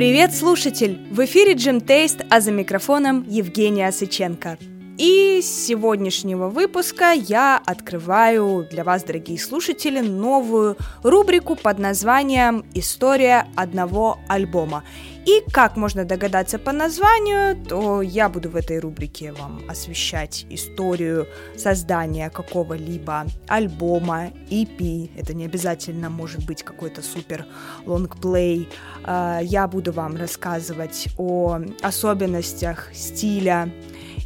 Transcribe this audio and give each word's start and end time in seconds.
Привет, 0.00 0.34
слушатель! 0.34 0.98
В 1.10 1.22
эфире 1.26 1.52
Джим 1.52 1.82
Тейст, 1.82 2.22
а 2.30 2.40
за 2.40 2.52
микрофоном 2.52 3.22
Евгения 3.28 3.92
Сыченко. 3.92 4.56
И 5.00 5.40
с 5.40 5.66
сегодняшнего 5.66 6.50
выпуска 6.50 7.12
я 7.12 7.56
открываю 7.64 8.68
для 8.70 8.84
вас, 8.84 9.02
дорогие 9.02 9.38
слушатели, 9.38 10.00
новую 10.00 10.76
рубрику 11.02 11.56
под 11.56 11.78
названием 11.78 12.66
«История 12.74 13.46
одного 13.56 14.18
альбома». 14.28 14.84
И, 15.24 15.42
как 15.52 15.78
можно 15.78 16.04
догадаться 16.04 16.58
по 16.58 16.72
названию, 16.72 17.56
то 17.64 18.02
я 18.02 18.28
буду 18.28 18.50
в 18.50 18.56
этой 18.56 18.78
рубрике 18.78 19.32
вам 19.32 19.62
освещать 19.68 20.44
историю 20.50 21.26
создания 21.56 22.28
какого-либо 22.28 23.24
альбома, 23.48 24.32
EP, 24.50 25.10
это 25.16 25.32
не 25.32 25.46
обязательно 25.46 26.10
может 26.10 26.44
быть 26.44 26.62
какой-то 26.62 27.00
супер 27.00 27.46
лонгплей. 27.86 28.68
А, 29.04 29.40
я 29.42 29.66
буду 29.66 29.92
вам 29.92 30.16
рассказывать 30.16 31.08
о 31.16 31.60
особенностях 31.80 32.90
стиля 32.92 33.70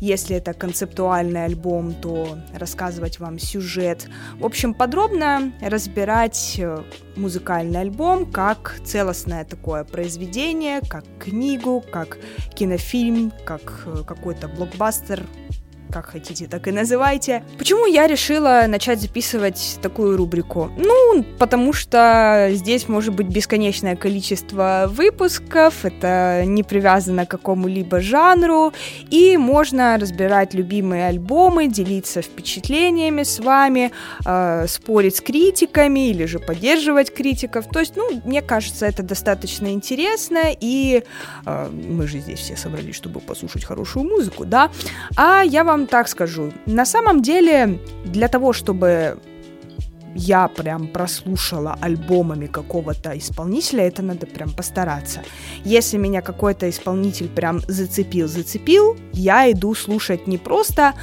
если 0.00 0.36
это 0.36 0.52
концептуальный 0.52 1.44
альбом, 1.44 1.94
то 1.94 2.38
рассказывать 2.52 3.18
вам 3.18 3.38
сюжет. 3.38 4.08
В 4.38 4.44
общем, 4.44 4.74
подробно 4.74 5.52
разбирать 5.60 6.56
э, 6.58 6.82
музыкальный 7.16 7.80
альбом 7.80 8.30
как 8.30 8.80
целостное 8.84 9.44
такое 9.44 9.84
произведение, 9.84 10.80
как 10.88 11.04
книгу, 11.18 11.84
как 11.92 12.18
кинофильм, 12.54 13.32
как 13.44 13.84
э, 13.86 14.02
какой-то 14.06 14.48
блокбастер, 14.48 15.24
как 15.90 16.06
хотите, 16.06 16.46
так 16.46 16.66
и 16.68 16.72
называйте. 16.72 17.44
Почему 17.58 17.86
я 17.86 18.06
решила 18.06 18.64
начать 18.66 19.00
записывать 19.00 19.78
такую 19.82 20.16
рубрику? 20.16 20.70
Ну, 20.76 21.24
потому 21.38 21.72
что 21.72 22.48
здесь 22.52 22.88
может 22.88 23.14
быть 23.14 23.28
бесконечное 23.28 23.96
количество 23.96 24.86
выпусков, 24.88 25.84
это 25.84 26.42
не 26.46 26.62
привязано 26.62 27.26
к 27.26 27.30
какому-либо 27.30 28.00
жанру, 28.00 28.72
и 29.10 29.36
можно 29.36 29.96
разбирать 29.98 30.54
любимые 30.54 31.06
альбомы, 31.06 31.68
делиться 31.68 32.22
впечатлениями 32.22 33.22
с 33.22 33.38
вами, 33.38 33.92
э, 34.24 34.66
спорить 34.68 35.16
с 35.16 35.20
критиками 35.20 36.08
или 36.08 36.26
же 36.26 36.38
поддерживать 36.38 37.14
критиков. 37.14 37.66
То 37.68 37.80
есть, 37.80 37.96
ну, 37.96 38.20
мне 38.24 38.42
кажется, 38.42 38.86
это 38.86 39.02
достаточно 39.02 39.68
интересно, 39.68 40.42
и 40.60 41.02
э, 41.46 41.70
мы 41.70 42.06
же 42.06 42.18
здесь 42.18 42.40
все 42.40 42.56
собрались, 42.56 42.96
чтобы 42.96 43.20
послушать 43.20 43.64
хорошую 43.64 44.04
музыку, 44.06 44.44
да? 44.44 44.70
А 45.16 45.42
я 45.42 45.62
вам 45.64 45.73
так 45.86 46.08
скажу. 46.08 46.52
На 46.66 46.86
самом 46.86 47.22
деле, 47.22 47.78
для 48.04 48.28
того, 48.28 48.52
чтобы 48.52 49.18
я 50.14 50.48
прям 50.48 50.86
прослушала 50.86 51.76
альбомами 51.80 52.46
какого-то 52.46 53.18
исполнителя, 53.18 53.84
это 53.84 54.02
надо 54.02 54.26
прям 54.26 54.50
постараться. 54.52 55.22
Если 55.64 55.98
меня 55.98 56.22
какой-то 56.22 56.68
исполнитель 56.68 57.28
прям 57.28 57.60
зацепил, 57.68 58.28
зацепил, 58.28 58.96
я 59.12 59.50
иду 59.50 59.74
слушать 59.74 60.26
не 60.26 60.38
просто 60.38 60.94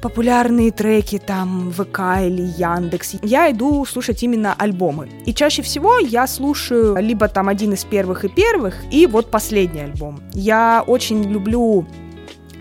популярные 0.00 0.70
треки 0.70 1.18
там 1.18 1.72
ВК 1.72 2.00
или 2.22 2.42
Яндекс. 2.56 3.16
Я 3.22 3.50
иду 3.50 3.84
слушать 3.84 4.22
именно 4.22 4.54
альбомы. 4.54 5.08
И 5.26 5.34
чаще 5.34 5.62
всего 5.62 5.98
я 5.98 6.26
слушаю 6.26 6.96
либо 6.96 7.28
там 7.28 7.48
один 7.48 7.72
из 7.72 7.84
первых 7.84 8.24
и 8.24 8.28
первых, 8.28 8.74
и 8.90 9.06
вот 9.06 9.30
последний 9.30 9.80
альбом. 9.80 10.20
Я 10.32 10.84
очень 10.86 11.24
люблю 11.24 11.86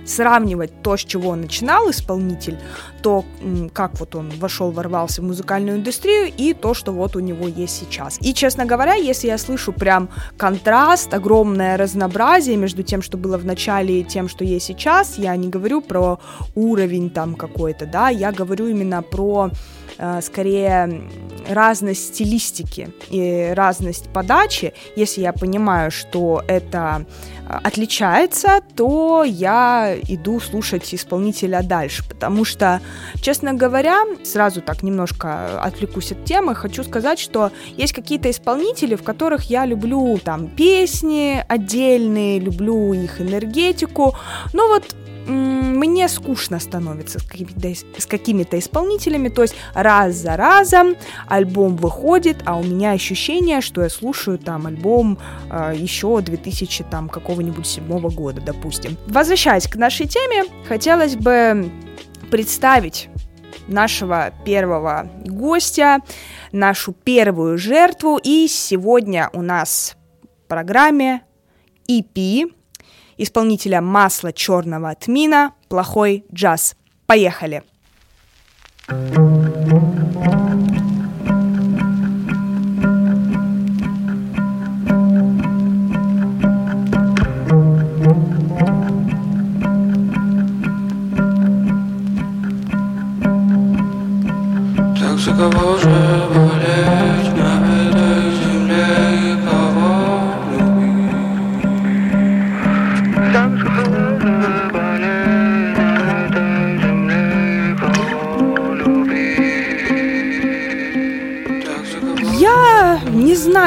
сравнивать 0.10 0.82
то, 0.82 0.98
с 0.98 1.02
чего 1.02 1.36
начинал 1.36 1.90
исполнитель, 1.90 2.58
то, 3.02 3.26
как 3.74 4.00
вот 4.00 4.16
он 4.16 4.30
вошел, 4.40 4.72
ворвался 4.72 5.22
в 5.22 5.26
музыкальную 5.26 5.78
индустрию, 5.78 6.32
и 6.36 6.54
то, 6.54 6.74
что 6.74 6.92
вот 6.92 7.16
у 7.16 7.20
него 7.20 7.48
есть 7.48 7.78
сейчас. 7.78 8.18
И, 8.22 8.34
честно 8.34 8.66
говоря, 8.66 8.96
если 8.96 9.28
я 9.28 9.38
слышу 9.38 9.72
прям 9.72 10.10
контраст, 10.38 11.14
огромное 11.14 11.78
разнообразие 11.78 12.58
между 12.58 12.84
тем, 12.84 13.02
что 13.02 13.18
было 13.18 13.38
в 13.38 13.46
начале, 13.46 14.02
и 14.02 14.04
тем, 14.04 14.30
что 14.30 14.44
есть 14.44 14.66
сейчас, 14.66 15.18
я 15.18 15.36
не 15.36 15.50
говорю 15.50 15.82
про 15.82 16.20
уровень 16.56 17.10
там 17.10 17.36
какой-то, 17.36 17.86
да, 17.86 18.10
я 18.10 18.32
говорю 18.32 18.68
именно 18.68 19.02
про 19.02 19.52
скорее 20.22 21.02
разность 21.50 22.16
стилистики 22.16 22.90
и 23.10 23.52
разность 23.56 24.10
подачи, 24.10 24.74
если 24.96 25.22
я 25.22 25.34
понимаю, 25.34 25.92
что 25.92 26.44
это 26.48 27.06
э, 27.48 27.54
отличается, 27.64 28.62
то 28.76 29.24
я 29.24 29.96
иду 30.08 30.40
слушать 30.40 30.94
исполнителя 30.94 31.62
дальше, 31.64 32.04
потому 32.08 32.46
что, 32.46 32.82
честно 33.22 33.54
говоря, 33.54 34.04
сразу 34.24 34.62
так 34.62 34.84
немножко 34.84 35.62
отвлекусь 35.62 36.12
от 36.12 36.26
темы, 36.26 36.56
хочу 36.56 36.84
сказать, 36.84 37.20
что 37.20 37.52
есть 37.76 37.94
какие-то 37.94 38.30
исполнители, 38.30 38.96
в 38.96 39.04
которых 39.04 39.46
я 39.46 39.66
люблю 39.66 40.18
там 40.24 40.48
песни 40.48 41.44
отдельные, 41.48 42.40
люблю 42.40 42.94
их 42.94 43.22
энергетику, 43.22 44.16
но 44.54 44.68
вот 44.68 44.84
мне 45.28 46.08
скучно 46.08 46.60
становится 46.60 47.20
с 47.20 47.24
какими-то, 47.24 48.00
с 48.00 48.06
какими-то 48.06 48.58
исполнителями, 48.58 49.30
то 49.30 49.42
есть 49.42 49.56
раз 49.74 50.16
за 50.16 50.38
разом 50.38 50.96
альбом 51.28 51.76
выходит, 51.76 52.38
а 52.46 52.58
у 52.58 52.64
меня 52.64 52.92
ощущение, 52.92 53.62
что 53.62 53.84
я 53.84 53.90
слушаю 53.90 54.40
там 54.40 54.68
альбом 54.68 55.18
э, 55.50 55.74
еще 55.76 56.22
2000 56.22 56.86
там 56.90 57.10
какого-нибудь 57.10 57.68
седьмого 57.68 58.10
года, 58.10 58.42
допустим. 58.42 58.98
Возвращаясь 59.08 59.68
к 59.68 59.76
нашей 59.76 60.08
теме, 60.08 60.46
хотелось 60.68 61.16
бы 61.16 61.72
представить 62.32 63.10
нашего 63.68 64.32
первого 64.46 65.10
гостя, 65.26 66.00
нашу 66.52 66.94
первую 66.94 67.58
жертву, 67.58 68.20
и 68.22 68.48
сегодня 68.48 69.30
у 69.34 69.42
нас 69.42 69.98
в 70.24 70.48
программе 70.48 71.22
EP 71.90 72.52
исполнителя 73.18 73.82
масла 73.82 74.32
черного 74.32 74.96
тмина 74.96 75.54
«Плохой 75.68 76.26
джаз». 76.34 76.76
Поехали! 77.06 77.64
Так 78.88 79.57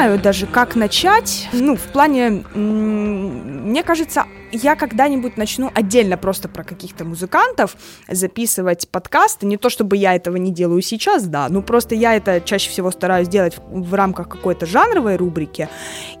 знаю 0.01 0.19
даже, 0.19 0.47
как 0.47 0.75
начать. 0.75 1.47
Ну, 1.53 1.75
в 1.75 1.83
плане, 1.83 2.43
мне 2.55 3.83
кажется, 3.83 4.25
я 4.51 4.75
когда-нибудь 4.75 5.37
начну 5.37 5.69
отдельно 5.75 6.17
просто 6.17 6.49
про 6.49 6.63
каких-то 6.63 7.05
музыкантов 7.05 7.75
записывать 8.09 8.89
подкасты. 8.89 9.45
Не 9.45 9.57
то 9.57 9.69
чтобы 9.69 9.97
я 9.97 10.15
этого 10.15 10.37
не 10.37 10.51
делаю 10.51 10.81
сейчас, 10.81 11.25
да, 11.25 11.47
ну 11.49 11.61
просто 11.61 11.93
я 11.93 12.15
это 12.15 12.41
чаще 12.41 12.71
всего 12.71 12.89
стараюсь 12.89 13.27
делать 13.27 13.57
в, 13.57 13.89
в 13.89 13.93
рамках 13.93 14.27
какой-то 14.27 14.65
жанровой 14.65 15.17
рубрики. 15.17 15.69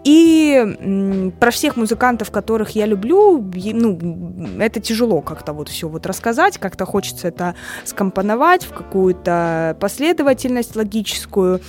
И 0.03 1.33
про 1.39 1.49
всех 1.49 1.75
музыкантов, 1.75 2.29
которых 2.29 2.75
я 2.75 2.85
люблю, 2.85 3.43
ну, 3.73 4.59
это 4.59 4.79
тяжело 4.79 5.21
как-то 5.21 5.53
вот 5.53 5.69
все 5.69 5.87
вот 5.87 6.05
рассказать, 6.05 6.59
как-то 6.59 6.85
хочется 6.85 7.29
это 7.29 7.55
скомпоновать 7.85 8.63
в 8.63 8.73
какую-то 8.73 9.75
последовательность 9.79 10.75
логическую. 10.75 11.61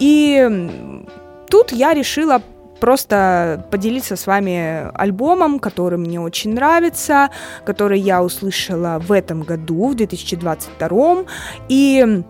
И 0.00 1.06
тут 1.50 1.72
я 1.72 1.94
решила 1.94 2.42
просто 2.80 3.66
поделиться 3.70 4.16
с 4.16 4.26
вами 4.26 4.90
альбомом, 4.94 5.58
который 5.58 5.98
мне 5.98 6.20
очень 6.20 6.54
нравится, 6.54 7.28
который 7.64 8.00
я 8.00 8.22
услышала 8.22 8.98
в 8.98 9.12
этом 9.12 9.42
году, 9.42 9.88
в 9.88 9.94
2022. 9.94 11.24
И 11.68 12.22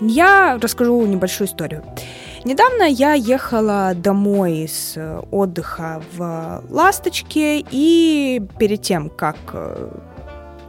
я 0.00 0.58
расскажу 0.60 1.06
небольшую 1.06 1.48
историю. 1.48 1.82
Недавно 2.44 2.84
я 2.84 3.12
ехала 3.14 3.92
домой 3.94 4.66
с 4.66 4.96
отдыха 5.30 6.02
в 6.16 6.62
Ласточке, 6.70 7.64
и 7.70 8.42
перед 8.58 8.80
тем, 8.80 9.10
как 9.10 9.36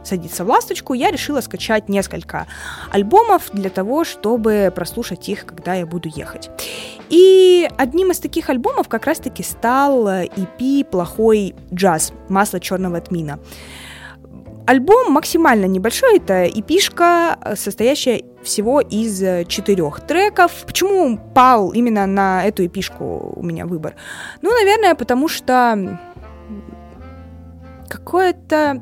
садиться 0.04 0.44
в 0.44 0.48
ласточку, 0.48 0.94
я 0.94 1.10
решила 1.10 1.40
скачать 1.40 1.88
несколько 1.88 2.46
альбомов 2.90 3.50
для 3.52 3.70
того, 3.70 4.04
чтобы 4.04 4.72
прослушать 4.74 5.28
их, 5.28 5.46
когда 5.46 5.74
я 5.74 5.86
буду 5.86 6.08
ехать. 6.14 6.50
И 7.08 7.68
одним 7.76 8.10
из 8.10 8.18
таких 8.18 8.50
альбомов 8.50 8.88
как 8.88 9.06
раз-таки 9.06 9.42
стал 9.42 10.08
EP 10.08 10.84
«Плохой 10.84 11.54
джаз» 11.72 12.12
«Масло 12.28 12.60
черного 12.60 13.00
тмина». 13.00 13.38
Альбом 14.64 15.10
максимально 15.10 15.66
небольшой, 15.66 16.18
это 16.18 16.44
эпишка, 16.46 17.36
состоящая 17.56 18.22
всего 18.44 18.80
из 18.80 19.18
четырех 19.48 20.00
треков. 20.06 20.52
Почему 20.64 21.18
пал 21.34 21.72
именно 21.72 22.06
на 22.06 22.44
эту 22.44 22.64
эпишку 22.64 23.32
у 23.34 23.42
меня 23.42 23.66
выбор? 23.66 23.96
Ну, 24.40 24.50
наверное, 24.52 24.94
потому 24.94 25.26
что 25.26 25.98
какое-то 27.88 28.80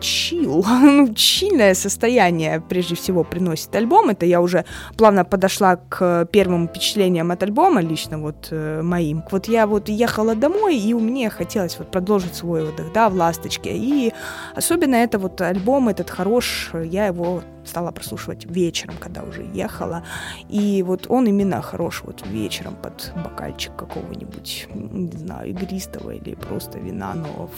чил, 0.00 0.64
ну, 0.82 1.14
чильное 1.14 1.74
состояние 1.74 2.60
прежде 2.60 2.94
всего 2.94 3.24
приносит 3.24 3.74
альбом. 3.74 4.10
Это 4.10 4.26
я 4.26 4.40
уже 4.40 4.64
плавно 4.96 5.24
подошла 5.24 5.76
к 5.76 6.26
первым 6.32 6.68
впечатлениям 6.68 7.30
от 7.30 7.42
альбома, 7.42 7.80
лично 7.80 8.18
вот 8.18 8.48
э, 8.50 8.82
моим. 8.82 9.22
Вот 9.30 9.48
я 9.48 9.66
вот 9.66 9.88
ехала 9.88 10.34
домой, 10.34 10.76
и 10.78 10.94
у 10.94 11.00
меня 11.00 11.30
хотелось 11.30 11.78
вот 11.78 11.90
продолжить 11.90 12.34
свой 12.34 12.68
отдых, 12.68 12.92
да, 12.92 13.08
в 13.08 13.14
«Ласточке». 13.14 13.76
И 13.76 14.12
особенно 14.54 14.96
это 14.96 15.18
вот 15.18 15.40
альбом 15.40 15.88
этот 15.88 16.10
хорош, 16.10 16.70
я 16.74 17.06
его 17.06 17.42
стала 17.64 17.90
прослушивать 17.90 18.46
вечером, 18.46 18.94
когда 19.00 19.22
уже 19.22 19.42
ехала. 19.42 20.02
И 20.48 20.82
вот 20.82 21.06
он 21.08 21.26
именно 21.26 21.62
хорош 21.62 22.02
вот 22.04 22.24
вечером 22.26 22.76
под 22.76 23.12
бокальчик 23.24 23.74
какого-нибудь, 23.76 24.68
не 24.74 25.18
знаю, 25.18 25.50
игристого 25.50 26.12
или 26.12 26.34
просто 26.34 26.78
вина, 26.78 27.14
но 27.14 27.50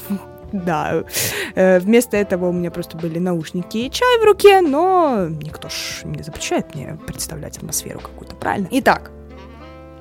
да, 0.52 1.04
э, 1.54 1.78
вместо 1.80 2.16
этого 2.16 2.48
у 2.48 2.52
меня 2.52 2.70
просто 2.70 2.96
были 2.96 3.18
наушники 3.18 3.78
и 3.78 3.90
чай 3.90 4.18
в 4.20 4.24
руке, 4.24 4.60
но 4.60 5.28
никто 5.28 5.68
ж 5.68 6.02
не 6.04 6.22
запрещает 6.22 6.74
мне 6.74 6.98
представлять 7.06 7.58
атмосферу 7.58 8.00
какую-то, 8.00 8.36
правильно? 8.36 8.68
Итак, 8.70 9.10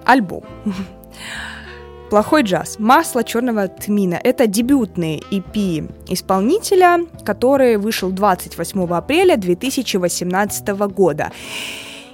альбом. 0.05 0.43
Плохой 2.09 2.43
джаз. 2.43 2.79
Масло 2.79 3.23
черного 3.23 3.67
тмина. 3.67 4.17
Это 4.23 4.47
дебютный 4.47 5.21
EP 5.29 5.91
исполнителя, 6.07 6.99
который 7.25 7.75
вышел 7.75 8.11
28 8.11 8.85
апреля 8.93 9.35
2018 9.35 10.69
года. 10.69 11.31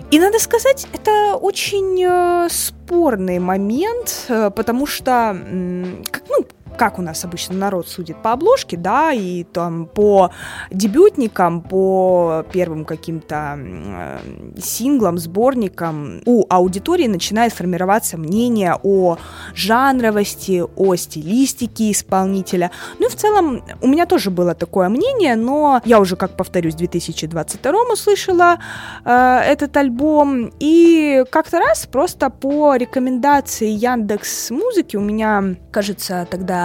И 0.09 0.19
надо 0.19 0.39
сказать, 0.39 0.87
это 0.93 1.35
очень 1.35 2.03
э, 2.03 2.47
спорный 2.49 3.39
момент, 3.39 4.25
э, 4.29 4.51
потому 4.51 4.85
что, 4.85 5.35
э, 5.35 6.03
как, 6.11 6.23
ну, 6.29 6.45
как 6.77 6.99
у 6.99 7.01
нас 7.01 7.23
обычно 7.25 7.55
народ 7.55 7.87
судит 7.87 8.21
по 8.21 8.31
обложке, 8.31 8.77
да, 8.77 9.11
и 9.11 9.43
там 9.43 9.85
по 9.85 10.31
дебютникам, 10.71 11.61
по 11.61 12.45
первым 12.51 12.85
каким-то 12.85 13.57
э, 13.57 14.19
синглам, 14.57 15.17
сборникам 15.17 16.21
у 16.25 16.45
аудитории 16.49 17.07
начинает 17.07 17.53
формироваться 17.53 18.17
мнение 18.17 18.77
о 18.83 19.17
жанровости, 19.53 20.63
о 20.75 20.95
стилистике 20.95 21.91
исполнителя. 21.91 22.71
Ну 22.99 23.07
и 23.07 23.09
в 23.09 23.15
целом 23.15 23.63
у 23.81 23.87
меня 23.87 24.05
тоже 24.05 24.31
было 24.31 24.55
такое 24.55 24.89
мнение, 24.89 25.35
но 25.35 25.81
я 25.85 25.99
уже, 25.99 26.15
как 26.15 26.35
повторюсь, 26.37 26.73
в 26.75 26.77
2022 26.77 27.73
услышала 27.91 28.59
э, 29.05 29.39
этот 29.47 29.75
альбом, 29.77 30.51
и 30.59 31.23
как-то 31.29 31.59
раз 31.59 31.85
просто 31.85 32.29
по 32.29 32.75
рекомендации 32.75 33.69
Яндекс 33.69 34.51
Музыки 34.51 34.97
у 34.97 35.01
меня, 35.01 35.55
кажется, 35.71 36.27
тогда 36.29 36.62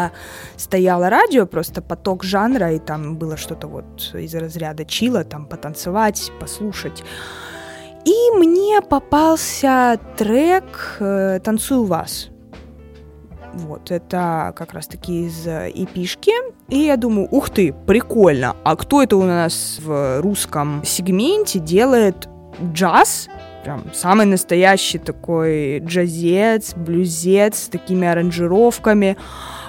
стояло 0.57 1.11
радио, 1.11 1.47
просто 1.47 1.83
поток 1.83 2.25
жанра, 2.25 2.73
и 2.73 2.79
там 2.79 3.17
было 3.17 3.37
что-то 3.37 3.67
вот 3.67 4.15
из 4.15 4.35
разряда 4.35 4.85
чила, 4.85 5.25
там 5.25 5.47
потанцевать, 5.47 6.33
послушать. 6.41 7.05
И 8.05 8.31
мне 8.37 8.81
попался 8.81 9.99
трек 10.17 10.97
э, 11.01 11.41
«Танцую 11.45 11.85
вас». 11.85 12.31
Вот, 13.55 13.91
это 13.91 14.53
как 14.57 14.73
раз-таки 14.73 15.27
из 15.27 15.47
эпишки. 15.47 16.33
И 16.69 16.79
я 16.79 16.97
думаю, 16.97 17.29
ух 17.31 17.51
ты, 17.51 17.75
прикольно. 17.87 18.57
А 18.63 18.77
кто 18.77 19.03
это 19.03 19.17
у 19.17 19.25
нас 19.25 19.81
в 19.83 20.21
русском 20.21 20.83
сегменте 20.85 21.59
делает 21.59 22.29
джаз? 22.73 23.29
Прям 23.65 23.93
самый 23.93 24.27
настоящий 24.27 24.99
такой 24.99 25.81
джазец, 25.81 26.75
блюзец 26.75 27.65
с 27.65 27.69
такими 27.69 28.07
аранжировками 28.07 29.17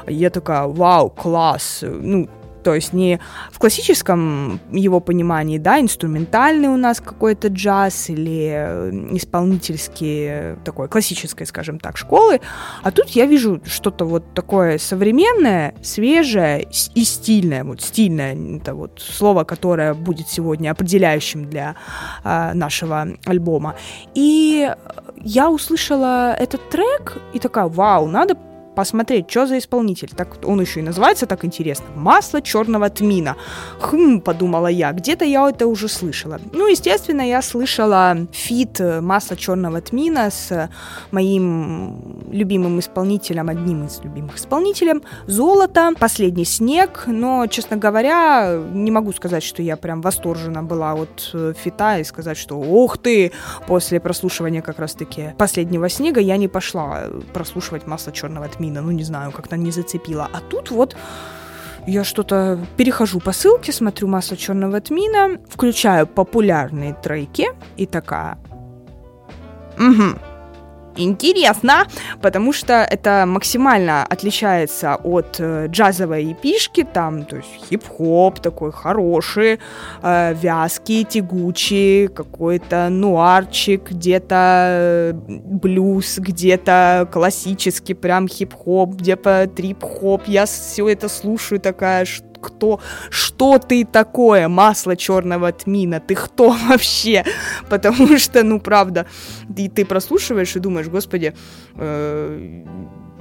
я 0.09 0.29
такая, 0.29 0.67
вау, 0.67 1.09
класс, 1.09 1.83
ну, 1.83 2.27
то 2.63 2.75
есть 2.75 2.93
не 2.93 3.19
в 3.51 3.59
классическом 3.59 4.59
его 4.71 4.99
понимании, 4.99 5.57
да, 5.57 5.79
инструментальный 5.79 6.67
у 6.67 6.77
нас 6.77 6.99
какой-то 6.99 7.47
джаз 7.47 8.09
или 8.09 8.51
э, 8.53 8.91
исполнительский 9.15 10.55
такой 10.63 10.87
классической, 10.87 11.45
скажем 11.45 11.79
так, 11.79 11.97
школы, 11.97 12.41
а 12.83 12.91
тут 12.91 13.09
я 13.09 13.25
вижу 13.25 13.61
что-то 13.65 14.05
вот 14.05 14.33
такое 14.33 14.77
современное, 14.77 15.73
свежее 15.81 16.67
и 16.95 17.03
стильное, 17.03 17.63
вот 17.63 17.81
стильное, 17.81 18.35
это 18.57 18.73
вот 18.75 19.01
слово, 19.01 19.43
которое 19.43 19.93
будет 19.93 20.27
сегодня 20.27 20.71
определяющим 20.71 21.49
для 21.49 21.75
а, 22.23 22.53
нашего 22.53 23.07
альбома. 23.25 23.75
И 24.15 24.69
я 25.21 25.49
услышала 25.49 26.33
этот 26.33 26.69
трек 26.69 27.17
и 27.33 27.39
такая, 27.39 27.67
вау, 27.67 28.07
надо 28.07 28.35
посмотреть, 28.79 29.29
что 29.29 29.45
за 29.45 29.57
исполнитель. 29.57 30.09
Так 30.15 30.37
он 30.45 30.61
еще 30.61 30.79
и 30.79 30.83
называется 30.83 31.25
так 31.25 31.43
интересно. 31.43 31.87
Масло 31.95 32.41
черного 32.41 32.89
тмина. 32.89 33.35
Хм, 33.81 34.21
подумала 34.21 34.67
я, 34.67 34.93
где-то 34.93 35.25
я 35.25 35.49
это 35.49 35.67
уже 35.67 35.89
слышала. 35.89 36.39
Ну, 36.53 36.65
естественно, 36.65 37.21
я 37.27 37.41
слышала 37.41 38.15
фит 38.31 38.79
э, 38.79 39.01
масла 39.01 39.35
черного 39.35 39.81
тмина 39.81 40.31
с 40.31 40.69
моим 41.11 42.21
любимым 42.31 42.79
исполнителем, 42.79 43.49
одним 43.49 43.85
из 43.85 43.99
любимых 44.01 44.37
исполнителем, 44.37 45.01
Золото, 45.27 45.91
Последний 45.99 46.45
снег, 46.45 47.03
но, 47.07 47.47
честно 47.47 47.75
говоря, 47.75 48.61
не 48.71 48.91
могу 48.91 49.11
сказать, 49.11 49.43
что 49.43 49.61
я 49.61 49.75
прям 49.75 50.01
восторжена 50.01 50.63
была 50.63 50.93
от 50.93 51.31
э, 51.33 51.53
фита 51.61 51.99
и 51.99 52.05
сказать, 52.05 52.37
что 52.37 52.57
ох 52.57 52.97
ты, 52.97 53.33
после 53.67 53.99
прослушивания 53.99 54.61
как 54.61 54.79
раз-таки 54.79 55.33
Последнего 55.37 55.89
снега 55.89 56.21
я 56.21 56.37
не 56.37 56.47
пошла 56.47 57.01
э, 57.01 57.21
прослушивать 57.33 57.85
масло 57.85 58.13
черного 58.13 58.47
тмина 58.47 58.68
Мина, 58.69 58.81
ну 58.81 58.91
не 58.91 59.03
знаю, 59.03 59.31
как-то 59.31 59.57
не 59.57 59.71
зацепила. 59.71 60.29
А 60.31 60.39
тут 60.39 60.71
вот 60.71 60.95
я 61.87 62.03
что-то 62.03 62.59
перехожу 62.77 63.19
по 63.19 63.31
ссылке, 63.31 63.71
смотрю 63.71 64.07
масло 64.07 64.37
черного 64.37 64.79
тмина, 64.79 65.39
включаю 65.49 66.07
популярные 66.07 66.93
треки 66.93 67.47
и 67.77 67.85
такая... 67.85 68.37
Угу, 69.79 70.19
интересно, 70.95 71.87
потому 72.21 72.53
что 72.53 72.73
это 72.73 73.25
максимально 73.27 74.03
отличается 74.03 74.95
от 74.95 75.35
э, 75.39 75.67
джазовой 75.67 76.33
эпишки, 76.33 76.83
там, 76.83 77.25
то 77.25 77.37
есть 77.37 77.49
хип-хоп 77.69 78.39
такой 78.39 78.71
хороший, 78.71 79.59
э, 80.01 80.33
вязкий, 80.33 81.03
тягучий, 81.03 82.07
какой-то 82.07 82.89
нуарчик, 82.89 83.91
где-то 83.91 84.35
э, 84.35 85.13
блюз, 85.27 86.19
где-то 86.19 87.07
классический 87.11 87.93
прям 87.93 88.27
хип-хоп, 88.27 88.95
где-то 88.95 89.49
трип-хоп, 89.55 90.27
я 90.27 90.45
все 90.45 90.87
это 90.89 91.09
слушаю 91.09 91.59
такая, 91.59 92.05
что 92.05 92.28
кто, 92.41 92.79
что 93.09 93.57
ты 93.57 93.85
такое, 93.85 94.47
масло 94.47 94.95
черного 94.95 95.51
тмина, 95.51 95.99
ты 95.99 96.15
кто 96.15 96.49
вообще? 96.69 97.25
Потому 97.69 98.17
что, 98.17 98.43
ну, 98.43 98.59
правда, 98.59 99.05
ты, 99.55 99.69
ты 99.69 99.85
прослушиваешь 99.85 100.55
и 100.55 100.59
думаешь, 100.59 100.87
господи, 100.87 101.33
э, 101.75 102.63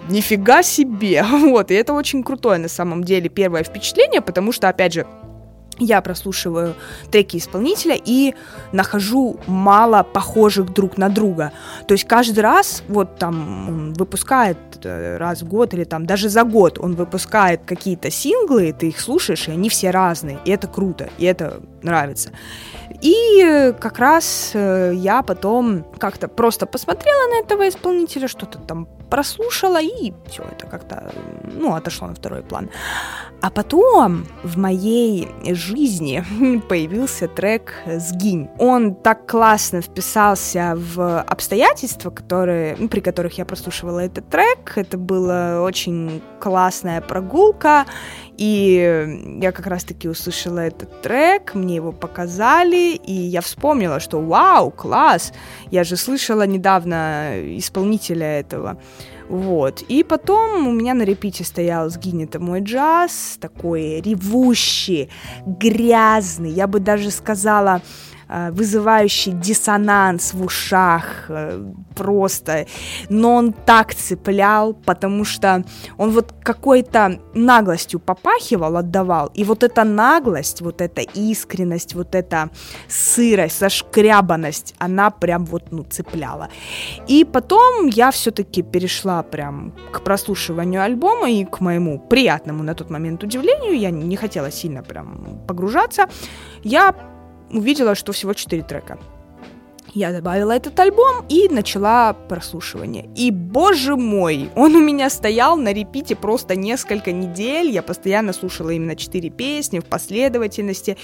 нифига 0.09 0.63
себе, 0.63 1.23
вот, 1.31 1.71
и 1.71 1.75
это 1.75 1.93
очень 1.93 2.23
крутое 2.23 2.59
на 2.59 2.69
самом 2.69 3.05
деле 3.05 3.29
первое 3.29 3.63
впечатление, 3.63 4.21
потому 4.21 4.53
что, 4.53 4.69
опять 4.69 4.95
же, 4.95 5.07
я 5.79 6.01
прослушиваю 6.01 6.75
треки 7.11 7.37
исполнителя 7.37 7.97
и 8.03 8.35
нахожу 8.73 9.39
мало 9.47 10.03
похожих 10.03 10.73
друг 10.73 10.99
на 10.99 11.09
друга. 11.09 11.53
То 11.87 11.95
есть 11.95 12.05
каждый 12.05 12.41
раз, 12.41 12.83
вот 12.89 13.17
там 13.17 13.69
он 13.69 13.93
выпускает 13.95 14.59
э, 14.85 15.17
раз 15.17 15.43
в 15.43 15.49
год 15.49 15.75
или 15.75 15.85
там 15.85 16.07
даже 16.07 16.29
за 16.29 16.45
год 16.45 16.79
он 16.79 16.95
выпускает 16.95 17.63
какие-то 17.65 18.11
синглы, 18.11 18.73
ты 18.73 18.89
их 18.89 19.01
слушаешь, 19.01 19.49
и 19.49 19.53
они 19.53 19.69
все 19.69 19.91
разные, 19.91 20.39
и 20.45 20.51
это 20.51 20.67
круто, 20.67 21.11
и 21.19 21.25
это 21.25 21.61
нравится. 21.83 22.31
И 23.01 23.75
как 23.81 23.99
раз 23.99 24.53
э, 24.55 24.93
я 24.95 25.23
потом 25.23 25.85
как-то 25.99 26.29
просто 26.29 26.67
посмотрела 26.67 27.31
на 27.31 27.45
этого 27.45 27.69
исполнителя, 27.69 28.29
что-то 28.29 28.59
там 28.59 28.89
прослушала, 29.11 29.81
и 29.81 30.13
все 30.29 30.43
это 30.43 30.67
как-то, 30.67 31.13
ну, 31.45 31.75
отошло 31.75 32.09
на 32.09 32.15
второй 32.15 32.43
план. 32.43 32.71
А 33.41 33.51
потом 33.51 34.27
в 34.43 34.59
моей 34.59 35.29
жизни 35.55 36.25
появился 36.69 37.29
трек 37.29 37.75
«Сгинь». 37.87 38.49
Он 38.59 38.95
так 38.95 39.27
классно 39.27 39.81
вписался 39.81 40.75
в 40.77 41.21
обстоятельства, 41.21 42.11
которые, 42.11 42.77
ну, 42.79 42.89
при 42.89 43.01
которых 43.01 43.39
я 43.39 43.45
прослушивала 43.45 44.01
этот 44.01 44.29
трек. 44.29 44.73
Это 44.77 44.99
была 44.99 45.63
очень 45.63 46.23
классная 46.41 47.01
прогулка, 47.01 47.87
и 48.39 49.39
я 49.43 49.53
как 49.53 49.67
раз-таки 49.67 50.09
услышала 50.09 50.61
этот 50.61 51.03
трек, 51.03 51.55
мне 51.55 51.75
его 51.77 51.91
показали, 51.91 52.95
и 52.95 53.13
я 53.13 53.41
вспомнила, 53.41 53.99
что 53.99 54.21
вау, 54.21 54.71
класс, 54.71 55.33
я 55.73 55.83
же 55.83 55.97
слышала 55.97 56.47
недавно 56.47 57.33
исполнителя 57.59 58.39
этого. 58.39 58.81
Вот. 59.29 59.83
И 59.83 60.05
потом 60.05 60.69
у 60.69 60.73
меня 60.73 60.95
на 60.95 61.03
репите 61.03 61.45
стоял 61.45 61.91
«Сгинь, 61.91 62.23
это 62.23 62.39
мой 62.39 62.61
джаз», 62.61 63.37
такой 63.41 64.01
ревущий, 64.01 65.11
грязный, 65.45 66.51
я 66.51 66.67
бы 66.67 66.79
даже 66.79 67.11
сказала, 67.11 67.83
вызывающий 68.29 69.33
диссонанс 69.33 70.35
в 70.35 70.45
ушах, 70.45 71.27
э, 71.29 71.65
просто, 71.95 72.67
но 73.09 73.35
он 73.35 73.53
так 73.53 73.95
цеплял, 73.95 74.75
потому 74.75 75.25
что 75.25 75.65
он 75.97 76.11
вот 76.11 76.35
какой-то 76.43 77.21
наглостью 77.35 78.01
попахивал, 78.01 78.77
отдавал, 78.77 79.31
и 79.35 79.45
вот 79.45 79.63
эта 79.63 79.85
наглость, 79.85 80.61
вот 80.61 80.81
эта 80.81 81.01
искренность, 81.01 81.95
вот 81.95 82.15
эта 82.15 82.51
сырость, 82.89 83.59
зашкрябанность, 83.59 84.75
она 84.79 85.11
прям 85.11 85.45
вот, 85.47 85.73
ну, 85.73 85.85
цепляла. 85.85 86.49
И 87.09 87.25
потом 87.25 87.87
я 87.87 88.11
все-таки 88.11 88.63
перешла 88.63 89.23
прям 89.23 89.73
к 89.93 90.03
прослушиванию 90.03 90.83
альбома 90.83 91.31
и 91.31 91.45
к 91.45 91.61
моему 91.61 91.99
приятному 91.99 92.63
на 92.63 92.75
тот 92.75 92.91
момент 92.91 93.25
удивлению, 93.25 93.79
я 93.79 93.91
не 93.91 94.17
хотела 94.17 94.51
сильно 94.51 94.83
прям 94.83 95.41
погружаться, 95.47 96.09
я 96.63 96.95
увидела, 97.51 97.95
что 97.95 98.13
всего 98.13 98.35
4 98.35 98.63
трека. 98.63 98.99
Я 99.95 100.13
добавила 100.13 100.53
этот 100.53 100.79
альбом 100.79 101.25
и 101.29 101.49
начала 101.49 102.13
прослушивание. 102.13 103.09
И, 103.17 103.31
боже 103.31 103.97
мой, 103.97 104.51
он 104.55 104.77
у 104.77 104.81
меня 104.81 105.09
стоял 105.09 105.57
на 105.57 105.73
репите 105.73 106.15
просто 106.15 106.57
несколько 106.57 107.11
недель. 107.11 107.71
Я 107.71 107.83
постоянно 107.83 108.33
слушала 108.33 108.71
именно 108.71 108.97
четыре 108.97 109.31
песни 109.31 109.79
в 109.79 109.87
последовательности. 109.87 110.99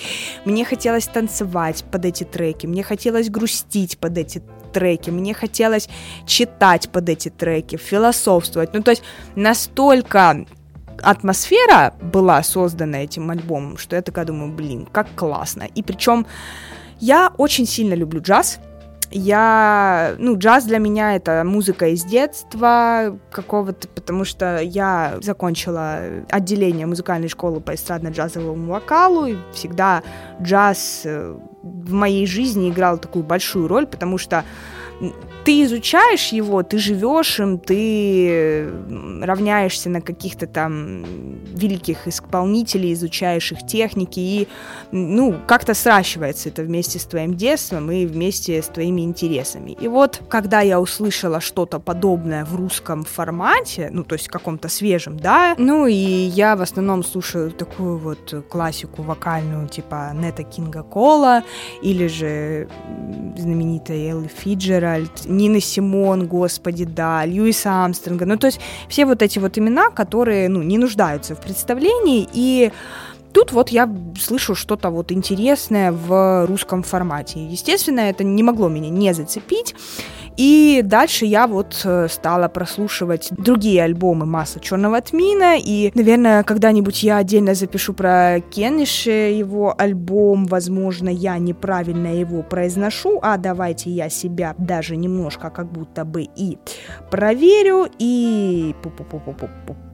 Мне 0.44 0.64
хотелось 0.64 1.06
танцевать 1.06 1.84
под 1.90 2.04
эти 2.04 2.24
треки, 2.24 2.66
мне 2.66 2.82
хотелось 2.82 3.30
грустить 3.30 3.98
под 3.98 4.18
эти 4.18 4.42
треки, 4.72 5.10
мне 5.10 5.32
хотелось 5.32 5.88
читать 6.26 6.90
под 6.90 7.08
эти 7.08 7.30
треки, 7.30 7.76
философствовать. 7.76 8.74
Ну, 8.74 8.82
то 8.82 8.90
есть 8.90 9.02
настолько 9.34 10.44
атмосфера 11.02 11.94
была 12.00 12.42
создана 12.42 13.04
этим 13.04 13.30
альбомом, 13.30 13.76
что 13.78 13.96
я 13.96 14.02
такая 14.02 14.24
думаю, 14.24 14.52
блин, 14.52 14.88
как 14.90 15.08
классно. 15.14 15.64
И 15.74 15.82
причем 15.82 16.26
я 17.00 17.32
очень 17.36 17.66
сильно 17.66 17.94
люблю 17.94 18.20
джаз. 18.20 18.58
Я, 19.10 20.16
ну, 20.18 20.36
джаз 20.36 20.64
для 20.64 20.78
меня 20.78 21.14
это 21.14 21.44
музыка 21.44 21.88
из 21.88 22.04
детства 22.04 23.16
какого-то, 23.30 23.86
потому 23.86 24.24
что 24.24 24.58
я 24.58 25.18
закончила 25.22 26.00
отделение 26.30 26.86
музыкальной 26.86 27.28
школы 27.28 27.60
по 27.60 27.72
эстрадно-джазовому 27.74 28.66
вокалу, 28.66 29.26
и 29.26 29.36
всегда 29.52 30.02
джаз 30.42 31.02
э, 31.04 31.36
в 31.62 31.92
моей 31.92 32.26
жизни 32.26 32.70
играл 32.70 32.98
такую 32.98 33.24
большую 33.24 33.68
роль, 33.68 33.86
потому 33.86 34.18
что 34.18 34.44
ты 35.44 35.62
изучаешь 35.64 36.32
его, 36.32 36.62
ты 36.62 36.78
живешь 36.78 37.38
им, 37.38 37.58
ты 37.58 38.70
равняешься 39.20 39.90
на 39.90 40.00
каких-то 40.00 40.46
там 40.46 41.04
великих 41.54 42.08
исполнителей, 42.08 42.92
изучаешь 42.94 43.52
их 43.52 43.66
техники, 43.66 44.20
и, 44.20 44.48
ну, 44.90 45.34
как-то 45.46 45.74
сращивается 45.74 46.48
это 46.48 46.62
вместе 46.62 46.98
с 46.98 47.04
твоим 47.04 47.34
детством 47.34 47.90
и 47.90 48.06
вместе 48.06 48.62
с 48.62 48.66
твоими 48.66 49.02
интересами. 49.02 49.76
И 49.80 49.88
вот, 49.88 50.22
когда 50.28 50.60
я 50.60 50.80
услышала 50.80 51.40
что-то 51.40 51.78
подобное 51.78 52.44
в 52.44 52.56
русском 52.56 53.04
формате, 53.04 53.90
ну, 53.92 54.02
то 54.02 54.14
есть 54.14 54.28
каком-то 54.28 54.68
свежем, 54.68 55.18
да, 55.18 55.54
ну, 55.58 55.86
и 55.86 55.94
я 55.94 56.56
в 56.56 56.62
основном 56.62 57.04
слушаю 57.04 57.50
такую 57.50 57.98
вот 57.98 58.44
классику 58.48 59.02
вокальную, 59.02 59.68
типа 59.68 60.12
Нета 60.14 60.42
Кинга 60.42 60.82
Кола, 60.82 61.42
или 61.82 62.06
же 62.06 62.68
знаменитая 63.36 64.10
Элли 64.10 64.28
Фиджеральд, 64.28 65.26
Нины 65.36 65.60
Симон, 65.60 66.26
господи, 66.26 66.84
да, 66.84 67.24
Льюиса 67.24 67.84
Амстронга. 67.84 68.26
Ну, 68.26 68.36
то 68.36 68.46
есть 68.46 68.60
все 68.88 69.04
вот 69.04 69.22
эти 69.22 69.38
вот 69.38 69.58
имена, 69.58 69.90
которые, 69.90 70.48
ну, 70.48 70.62
не 70.62 70.78
нуждаются 70.78 71.34
в 71.34 71.40
представлении, 71.40 72.28
и 72.32 72.72
тут 73.34 73.52
вот 73.52 73.68
я 73.70 73.92
слышу 74.18 74.54
что-то 74.54 74.90
вот 74.90 75.12
интересное 75.12 75.92
в 75.92 76.46
русском 76.46 76.82
формате. 76.82 77.44
Естественно, 77.44 78.00
это 78.00 78.24
не 78.24 78.42
могло 78.42 78.68
меня 78.68 78.88
не 78.88 79.12
зацепить. 79.12 79.74
И 80.36 80.80
дальше 80.84 81.26
я 81.26 81.46
вот 81.46 81.80
э, 81.84 82.08
стала 82.08 82.48
прослушивать 82.48 83.28
другие 83.30 83.84
альбомы 83.84 84.26
Масса 84.26 84.58
Черного 84.58 85.00
Тмина, 85.00 85.56
и, 85.58 85.92
наверное, 85.94 86.42
когда-нибудь 86.42 87.04
я 87.04 87.18
отдельно 87.18 87.54
запишу 87.54 87.94
про 87.94 88.40
Кенниши, 88.50 89.10
его 89.10 89.74
альбом, 89.78 90.46
возможно, 90.46 91.08
я 91.08 91.38
неправильно 91.38 92.08
его 92.08 92.42
произношу, 92.42 93.20
а 93.22 93.36
давайте 93.36 93.90
я 93.90 94.08
себя 94.08 94.56
даже 94.58 94.96
немножко 94.96 95.50
как 95.50 95.70
будто 95.70 96.04
бы 96.04 96.22
и 96.22 96.58
проверю, 97.12 97.86
и 98.00 98.74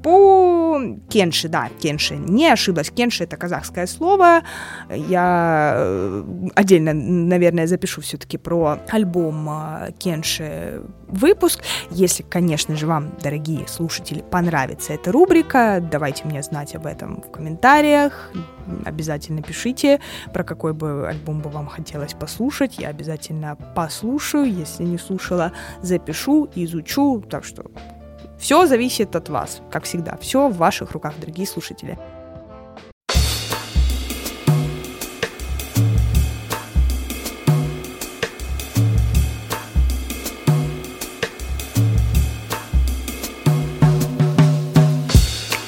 пу-пу-пу-пу-пу-пу, 0.03 1.01
Кенши, 1.09 1.49
да, 1.49 1.69
Кенши, 1.81 2.17
не 2.17 2.49
ошиблась, 2.49 2.91
Кенши 2.91 3.25
это 3.25 3.37
казахское 3.37 3.87
слово, 3.87 4.43
я 4.89 5.75
э, 5.77 6.25
отдельно, 6.55 6.93
наверное, 6.93 7.67
запишу 7.67 8.01
все-таки 8.01 8.39
про 8.39 8.79
альбом 8.89 9.49
э, 9.51 9.93
Кенши 9.99 10.83
выпуск. 11.09 11.61
Если, 11.91 12.23
конечно 12.23 12.77
же, 12.77 12.87
вам, 12.87 13.13
дорогие 13.23 13.67
слушатели, 13.69 14.23
понравится 14.23 14.93
эта 14.93 15.13
рубрика, 15.13 15.83
давайте 15.91 16.25
мне 16.25 16.43
знать 16.43 16.75
об 16.75 16.87
этом 16.87 17.23
в 17.23 17.31
комментариях. 17.31 18.31
Обязательно 18.85 19.43
пишите, 19.43 20.01
про 20.33 20.45
какой 20.45 20.73
бы 20.73 21.09
альбом 21.09 21.41
бы 21.41 21.51
вам 21.51 21.67
хотелось 21.67 22.15
послушать. 22.15 22.79
Я 22.79 22.89
обязательно 22.89 23.57
послушаю. 23.75 24.45
Если 24.45 24.85
не 24.85 24.99
слушала, 24.99 25.53
запишу, 25.83 26.49
изучу. 26.55 27.25
Так 27.29 27.45
что 27.45 27.65
все 28.41 28.67
зависит 28.67 29.15
от 29.15 29.29
вас, 29.29 29.61
как 29.71 29.85
всегда. 29.85 30.17
Все 30.21 30.49
в 30.49 30.57
ваших 30.57 30.93
руках, 30.93 31.15
дорогие 31.21 31.47
слушатели. 31.47 31.99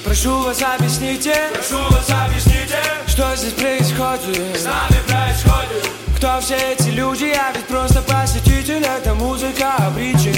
Прошу 0.05 0.39
вас 0.43 0.63
объясните, 0.63 1.35
прошу 1.53 1.79
вас 1.91 2.09
объясните, 2.11 2.79
что 3.07 3.37
здесь 3.37 3.53
происходит, 3.53 4.57
с 4.57 4.65
нами 4.65 5.01
происходит. 5.07 5.91
Кто 6.17 6.41
все 6.41 6.57
эти 6.73 6.91
люди, 6.91 7.25
я 7.25 7.53
ведь 7.53 7.67
просто 7.67 8.01
посетитель, 8.03 8.85
эта 8.85 9.15
музыка 9.15 9.75
обречена. 9.79 10.32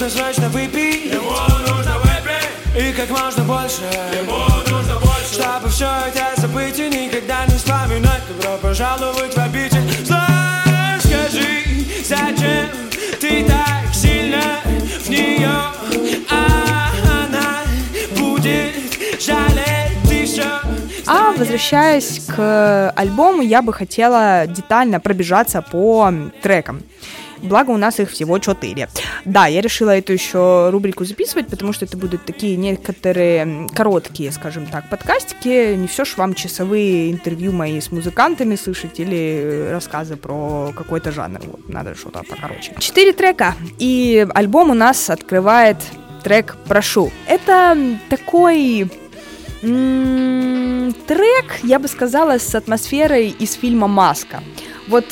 Нужно 0.00 0.18
срочно 0.18 0.48
выпить, 0.48 1.12
ему 1.12 1.30
нужно 1.68 1.98
выпить, 1.98 2.48
и 2.74 2.90
как 2.90 3.10
можно 3.10 3.44
больше, 3.44 3.82
ему 4.18 4.38
нужно 4.70 4.94
больше, 4.94 5.34
чтобы 5.34 5.68
все 5.68 5.90
это 6.08 6.40
забыть 6.40 6.78
и 6.78 6.88
никогда 6.88 7.44
не 7.44 7.54
вспоминать. 7.58 8.22
Добро 8.30 8.56
пожаловать 8.62 9.36
в 9.36 9.38
обитель 9.38 10.06
зла. 10.06 10.62
Скажи, 11.00 11.84
зачем 12.02 12.70
ты 13.20 13.44
так 13.44 13.94
сильно 13.94 14.40
в 15.04 15.10
нее? 15.10 15.50
А 16.30 16.50
а 21.06 21.32
возвращаясь 21.32 22.24
к 22.26 22.90
альбому, 22.96 23.42
я 23.42 23.60
бы 23.60 23.74
хотела 23.74 24.46
детально 24.46 24.98
пробежаться 24.98 25.60
по 25.60 26.10
трекам. 26.40 26.84
Благо 27.42 27.70
у 27.70 27.76
нас 27.76 28.00
их 28.00 28.10
всего 28.10 28.38
четыре. 28.38 28.88
Да, 29.24 29.46
я 29.46 29.60
решила 29.60 29.96
эту 29.96 30.12
еще 30.12 30.70
рубрику 30.70 31.04
записывать, 31.04 31.48
потому 31.48 31.72
что 31.72 31.84
это 31.84 31.96
будут 31.96 32.24
такие 32.24 32.56
некоторые 32.56 33.68
короткие, 33.74 34.30
скажем 34.32 34.66
так, 34.66 34.88
подкастики. 34.88 35.74
Не 35.74 35.86
все 35.86 36.04
ж 36.04 36.16
вам 36.16 36.34
часовые 36.34 37.10
интервью 37.10 37.52
мои 37.52 37.80
с 37.80 37.90
музыкантами 37.90 38.56
слышать 38.56 39.00
или 39.00 39.68
рассказы 39.70 40.16
про 40.16 40.72
какой-то 40.76 41.12
жанр. 41.12 41.40
Вот, 41.44 41.68
надо 41.68 41.94
что-то 41.94 42.22
покороче. 42.22 42.74
Четыре 42.78 43.12
трека, 43.12 43.54
и 43.78 44.26
альбом 44.34 44.70
у 44.70 44.74
нас 44.74 45.10
открывает 45.10 45.78
трек 46.22 46.56
«Прошу». 46.68 47.10
Это 47.26 47.76
такой 48.08 48.90
трек, 51.06 51.44
я 51.62 51.78
бы 51.78 51.88
сказала, 51.88 52.38
с 52.38 52.54
атмосферой 52.54 53.28
из 53.28 53.52
фильма 53.54 53.88
«Маска». 53.88 54.42
Вот, 54.90 55.04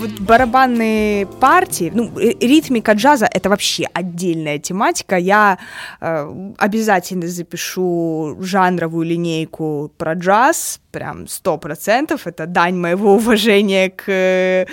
вот 0.00 0.10
барабанные 0.20 1.24
партии, 1.26 1.90
ну, 1.94 2.10
ритмика 2.18 2.92
джаза— 2.92 3.26
это 3.32 3.48
вообще 3.48 3.86
отдельная 3.94 4.58
тематика. 4.58 5.16
Я 5.16 5.58
э, 6.00 6.52
обязательно 6.58 7.26
запишу 7.26 8.36
жанровую 8.40 9.06
линейку 9.06 9.90
про 9.96 10.12
джаз, 10.12 10.80
прям 10.94 11.26
сто 11.26 11.58
процентов. 11.58 12.26
Это 12.26 12.46
дань 12.46 12.76
моего 12.76 13.14
уважения 13.14 13.90
к, 13.90 14.04
э, 14.06 14.66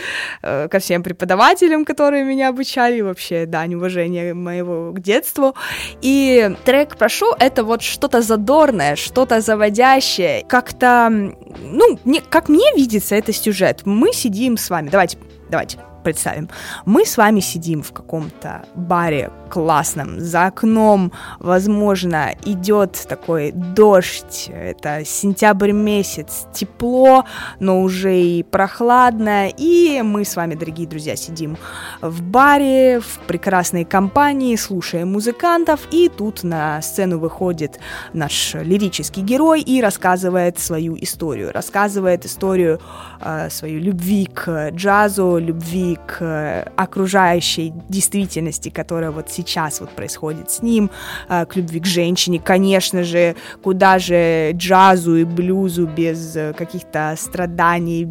ко 0.70 0.80
всем 0.80 1.02
преподавателям, 1.02 1.86
которые 1.86 2.24
меня 2.24 2.50
обучали, 2.50 2.98
и 2.98 3.02
вообще 3.02 3.46
дань 3.46 3.76
уважения 3.76 4.34
моего 4.34 4.92
к 4.92 5.00
детству. 5.00 5.56
И 6.02 6.56
трек 6.66 6.98
«Прошу»— 6.98 7.34
это 7.40 7.64
вот 7.64 7.82
что-то 7.82 8.22
задорное, 8.22 8.96
что-то 8.96 9.42
заводящее, 9.42 10.44
как-то, 10.48 11.34
ну, 11.60 12.00
не, 12.06 12.22
как 12.22 12.50
мне 12.50 12.74
видится 12.76 13.16
это 13.16 13.34
сюжет. 13.34 13.82
Мы 13.86 14.14
сидим 14.14 14.58
с 14.58 14.70
вами, 14.70 14.90
давайте, 14.90 15.18
давайте, 15.50 15.80
представим. 16.02 16.50
Мы 16.86 17.06
с 17.06 17.18
вами 17.18 17.40
сидим 17.40 17.84
в 17.84 17.92
каком-то 17.92 18.66
баре 18.76 19.32
классном, 19.50 20.20
за 20.20 20.46
окном, 20.46 21.12
возможно, 21.40 22.34
идет 22.46 23.06
такой 23.08 23.52
дождь, 23.52 24.50
это 24.54 25.04
сентябрь 25.06 25.72
месяц, 25.72 26.48
тепло, 26.54 27.26
но 27.60 27.82
уже 27.82 28.18
и 28.18 28.44
прохладно, 28.44 29.50
и 29.50 30.02
мы 30.04 30.24
с 30.24 30.36
вами, 30.36 30.56
дорогие 30.56 30.88
друзья, 30.88 31.16
сидим 31.16 31.58
в 32.02 32.22
баре, 32.22 33.02
в 33.02 33.20
прекрасной 33.28 33.84
компании, 33.84 34.56
слушаем 34.56 35.12
музыкантов, 35.12 35.82
и 35.92 36.10
тут 36.10 36.44
на 36.44 36.82
сцену 36.82 37.20
выходит 37.20 37.80
наш 38.14 38.54
лирический 38.54 39.22
герой 39.22 39.62
и 39.62 39.82
рассказывает 39.82 40.60
свою 40.60 40.98
историю, 41.00 41.52
рассказывает 41.52 42.26
историю 42.26 42.80
э, 43.20 43.50
своей 43.50 43.80
любви 43.80 44.26
к 44.26 44.70
джазу, 44.72 45.38
любви 45.38 45.91
к 45.96 46.64
окружающей 46.76 47.74
действительности, 47.90 48.70
которая 48.70 49.12
вот 49.12 49.30
сейчас 49.30 49.82
вот 49.82 49.90
происходит 49.92 50.52
с 50.52 50.62
ним, 50.62 50.90
э, 51.30 51.46
к 51.46 51.56
любви 51.56 51.80
к 51.80 51.86
женщине, 51.86 52.40
конечно 52.40 53.04
же, 53.04 53.36
куда 53.64 54.00
же 54.00 54.52
джазу 54.54 55.18
и 55.18 55.24
блюзу 55.24 55.88
без 55.88 56.36
э, 56.36 56.54
каких-то 56.54 57.16
страданий 57.18 58.08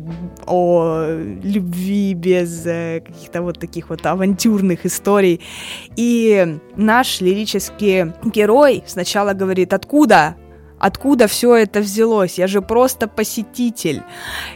о 0.46 1.06
любви, 1.42 2.14
без 2.14 2.66
э, 2.66 3.00
каких-то 3.06 3.42
вот 3.42 3.58
таких 3.58 3.90
вот 3.90 4.06
авантюрных 4.06 4.87
историй. 4.87 5.40
И 5.96 6.58
наш 6.76 7.20
лирический 7.20 8.12
герой 8.25 8.82
сначала 8.87 9.32
говорит, 9.32 9.72
откуда? 9.72 10.37
Откуда 10.80 11.26
все 11.26 11.56
это 11.56 11.80
взялось? 11.80 12.38
Я 12.38 12.46
же 12.46 12.62
просто 12.62 13.06
посетитель. 13.06 14.02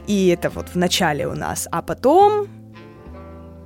И 0.06 0.28
это 0.28 0.48
вот 0.48 0.68
в 0.68 0.76
начале 0.76 1.28
у 1.28 1.34
нас. 1.34 1.68
А 1.70 1.82
потом 1.82 2.48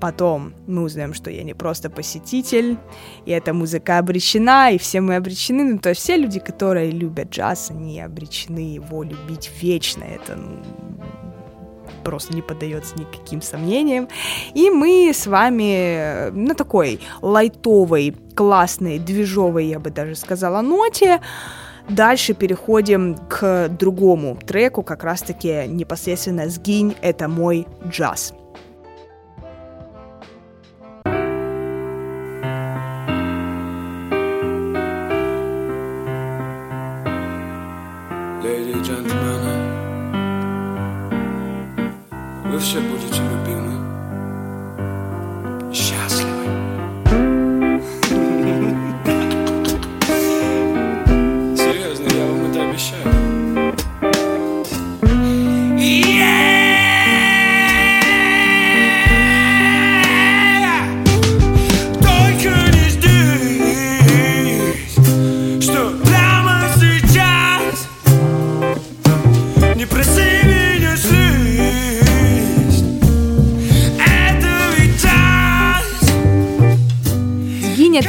Потом 0.01 0.55
мы 0.67 0.83
узнаем, 0.83 1.15
что 1.15 1.31
я 1.31 1.43
не 1.43 1.55
просто 1.55 1.91
посетитель, 1.91 2.77
и 3.27 3.33
эта 3.33 3.53
музыка 3.53 3.99
обречена, 3.99 4.73
и 4.73 4.79
все 4.79 5.01
мы 5.01 5.17
обречены. 5.17 5.65
Ну, 5.65 5.79
то 5.79 5.91
есть 5.91 6.01
все 6.01 6.17
люди, 6.17 6.39
которые 6.39 6.91
любят 6.91 7.31
джаз, 7.31 7.71
они 7.71 8.01
обречены 8.01 8.59
его 8.59 9.03
любить 9.03 9.51
вечно. 9.61 10.05
Это 10.05 10.37
ну, 10.37 10.63
просто 12.05 12.35
не 12.35 12.43
поддается 12.43 12.99
никаким 12.99 13.43
сомнениям. 13.43 14.09
И 14.55 14.71
мы 14.71 15.13
с 15.13 15.27
вами 15.27 16.31
на 16.31 16.55
такой 16.55 17.01
лайтовой, 17.21 18.15
классной, 18.35 18.99
движовой, 18.99 19.67
я 19.67 19.81
бы 19.81 19.91
даже 19.91 20.15
сказала, 20.15 20.63
ноте 20.63 21.21
Дальше 21.89 22.35
переходим 22.35 23.17
к 23.31 23.69
другому 23.71 24.37
треку, 24.47 24.83
как 24.83 25.05
раз-таки 25.05 25.65
непосредственно 25.67 26.49
«Сгинь, 26.49 26.95
это 27.01 27.29
мой 27.29 27.67
джаз». 27.89 28.35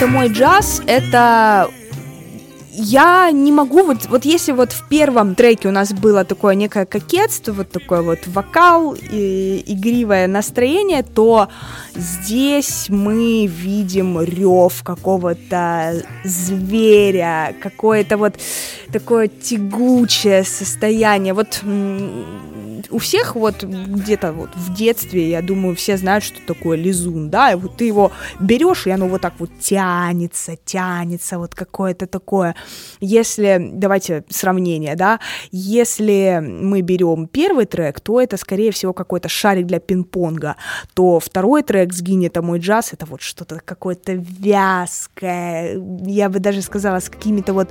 Мой 0.10 0.30
джаз»— 0.30 0.82
это 0.88 1.70
я 2.82 3.30
не 3.32 3.52
могу, 3.52 3.84
вот, 3.84 4.06
вот 4.08 4.24
если 4.24 4.54
вот 4.54 4.72
в 4.72 4.88
первом 4.88 5.36
треке 5.36 5.68
у 5.68 5.72
нас 5.72 5.92
было 5.92 6.24
такое 6.24 6.56
некое 6.56 6.86
кокетство, 6.86 7.52
вот 7.52 7.72
такой 7.72 8.02
вот 8.02 8.20
вокал, 8.28 8.96
и, 9.12 9.62
игривое 9.68 10.28
настроение, 10.28 11.04
то 11.04 11.50
здесь 11.96 12.86
мы 12.88 13.48
видим 13.48 14.22
рев 14.22 14.82
какого-то 14.84 16.02
зверя, 16.24 17.54
какое-то 17.62 18.18
вот 18.18 18.36
такое 18.94 19.28
тягучее 19.28 20.46
состояние. 20.46 21.34
Вот 21.34 21.62
у 22.92 22.98
всех 22.98 23.36
вот 23.36 23.64
где-то 23.64 24.32
вот 24.34 24.50
в 24.56 24.74
детстве, 24.74 25.30
я 25.30 25.42
думаю, 25.42 25.76
все 25.76 25.98
знают, 25.98 26.24
что 26.24 26.40
такое 26.46 26.78
лизун, 26.78 27.30
да, 27.30 27.52
и 27.52 27.56
вот 27.56 27.78
ты 27.78 27.86
его 27.86 28.12
берешь, 28.40 28.88
и 28.88 28.92
оно 28.92 29.08
вот 29.08 29.22
так 29.22 29.34
вот 29.40 29.50
тянется, 29.60 30.56
тянется, 30.66 31.38
вот 31.38 31.56
какое-то 31.56 32.08
такое. 32.08 32.56
Если, 33.00 33.70
давайте 33.74 34.24
сравнение, 34.30 34.96
да, 34.96 35.20
если 35.52 36.40
мы 36.42 36.82
берем 36.82 37.28
первый 37.28 37.66
трек, 37.66 38.00
то 38.00 38.22
это, 38.22 38.38
скорее 38.38 38.72
всего, 38.72 38.94
какой-то 38.94 39.30
шарик 39.30 39.68
для 39.68 39.80
пинг-понга, 39.80 40.56
то 40.94 41.20
второй 41.20 41.64
трек 41.64 41.94
«Сгинь, 41.94 42.26
это 42.26 42.42
мой 42.42 42.60
джаз»— 42.60 42.90
это 42.94 43.06
вот 43.06 43.22
что-то 43.22 43.62
какое-то 43.64 44.14
вязкое, 44.14 45.82
я 46.06 46.30
бы 46.30 46.40
даже 46.40 46.62
сказала, 46.62 47.00
с 47.00 47.10
какими-то 47.10 47.54
вот 47.54 47.70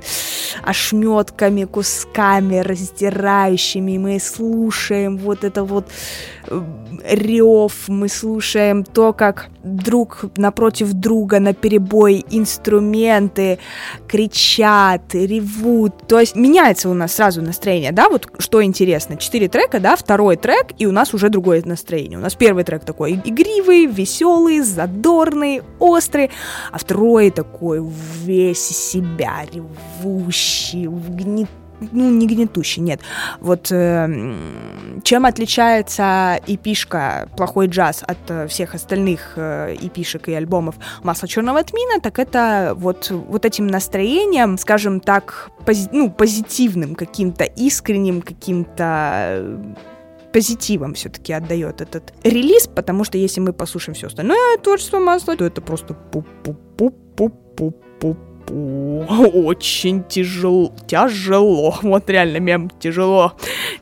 ошметками, 0.63 1.65
кусками, 1.65 2.57
раздирающими, 2.57 3.97
мы 3.97 4.19
слушаем 4.19 5.08
вот 5.17 5.43
это 5.43 5.63
вот 5.63 5.87
рев, 7.03 7.87
мы 7.87 8.09
слушаем 8.09 8.83
то, 8.83 9.13
как 9.13 9.49
друг 9.63 10.25
напротив 10.37 10.93
друга 10.93 11.39
на 11.39 11.53
перебой 11.53 12.25
инструменты 12.29 13.59
кричат, 14.07 15.13
ревут. 15.13 16.07
То 16.07 16.19
есть 16.19 16.35
меняется 16.35 16.89
у 16.89 16.93
нас 16.93 17.15
сразу 17.15 17.41
настроение, 17.41 17.91
да, 17.91 18.09
вот 18.09 18.27
что 18.39 18.63
интересно. 18.63 19.17
Четыре 19.17 19.47
трека, 19.47 19.79
да, 19.79 19.95
второй 19.95 20.37
трек, 20.37 20.67
и 20.77 20.85
у 20.85 20.91
нас 20.91 21.13
уже 21.13 21.29
другое 21.29 21.61
настроение. 21.65 22.17
У 22.17 22.21
нас 22.21 22.35
первый 22.35 22.63
трек 22.63 22.85
такой 22.85 23.13
игривый, 23.23 23.85
веселый, 23.85 24.61
задорный, 24.61 25.61
острый, 25.79 26.31
а 26.71 26.77
второй 26.77 27.31
такой 27.31 27.83
весь 28.23 28.67
себя, 28.67 29.45
ревущий, 29.51 30.87
гнет 30.87 31.49
ну, 31.79 32.09
не 32.09 32.27
гнетущий, 32.27 32.81
нет. 32.81 33.01
Вот 33.39 33.71
э, 33.71 34.35
чем 35.03 35.25
отличается 35.25 36.39
эпишка 36.47 37.29
«Плохой 37.37 37.67
джаз» 37.67 38.03
от 38.05 38.17
э, 38.29 38.47
всех 38.47 38.75
остальных 38.75 39.33
э, 39.35 39.75
эпишек 39.81 40.29
и 40.29 40.33
альбомов 40.33 40.75
«Масло 41.03 41.27
черного 41.27 41.63
тмина», 41.63 41.99
так 42.01 42.19
это 42.19 42.73
вот, 42.75 43.11
вот 43.11 43.45
этим 43.45 43.67
настроением, 43.67 44.57
скажем 44.57 44.99
так, 44.99 45.49
пози- 45.65 45.89
ну, 45.91 46.11
позитивным 46.11 46.95
каким-то, 46.95 47.43
искренним 47.43 48.21
каким-то 48.21 49.25
э, 49.29 49.73
позитивом 50.31 50.93
все-таки 50.93 51.33
отдает 51.33 51.81
этот 51.81 52.13
релиз, 52.23 52.67
потому 52.67 53.03
что 53.03 53.17
если 53.17 53.39
мы 53.39 53.53
послушаем 53.53 53.95
все 53.95 54.07
остальное 54.07 54.57
творчество 54.57 54.99
масла, 54.99 55.35
то 55.35 55.45
это 55.45 55.61
просто 55.61 55.95
пу-пу-пу-пу-пу-пу 56.11 58.28
очень 58.49 60.03
тяжело, 60.03 60.73
тяжело, 60.87 61.77
вот 61.81 62.09
реально 62.09 62.37
мем, 62.37 62.69
тяжело, 62.79 63.33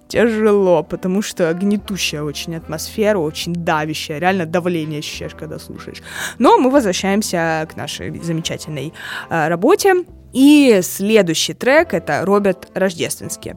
тяжело, 0.08 0.84
потому 0.84 1.22
что 1.22 1.54
гнетущая 1.54 2.24
очень 2.24 2.56
атмосфера, 2.56 3.18
очень 3.18 3.54
давящая, 3.54 4.20
реально 4.20 4.46
давление 4.46 5.00
ощущаешь, 5.00 5.36
когда 5.36 5.60
слушаешь. 5.60 6.02
Но 6.38 6.58
мы 6.58 6.70
возвращаемся 6.70 7.68
к 7.72 7.76
нашей 7.76 8.18
замечательной 8.20 8.94
э, 9.30 9.48
работе, 9.48 10.06
и 10.34 10.82
следующий 10.84 11.54
трек 11.54 11.94
это 11.94 12.26
Роберт 12.26 12.70
Рождественский. 12.74 13.56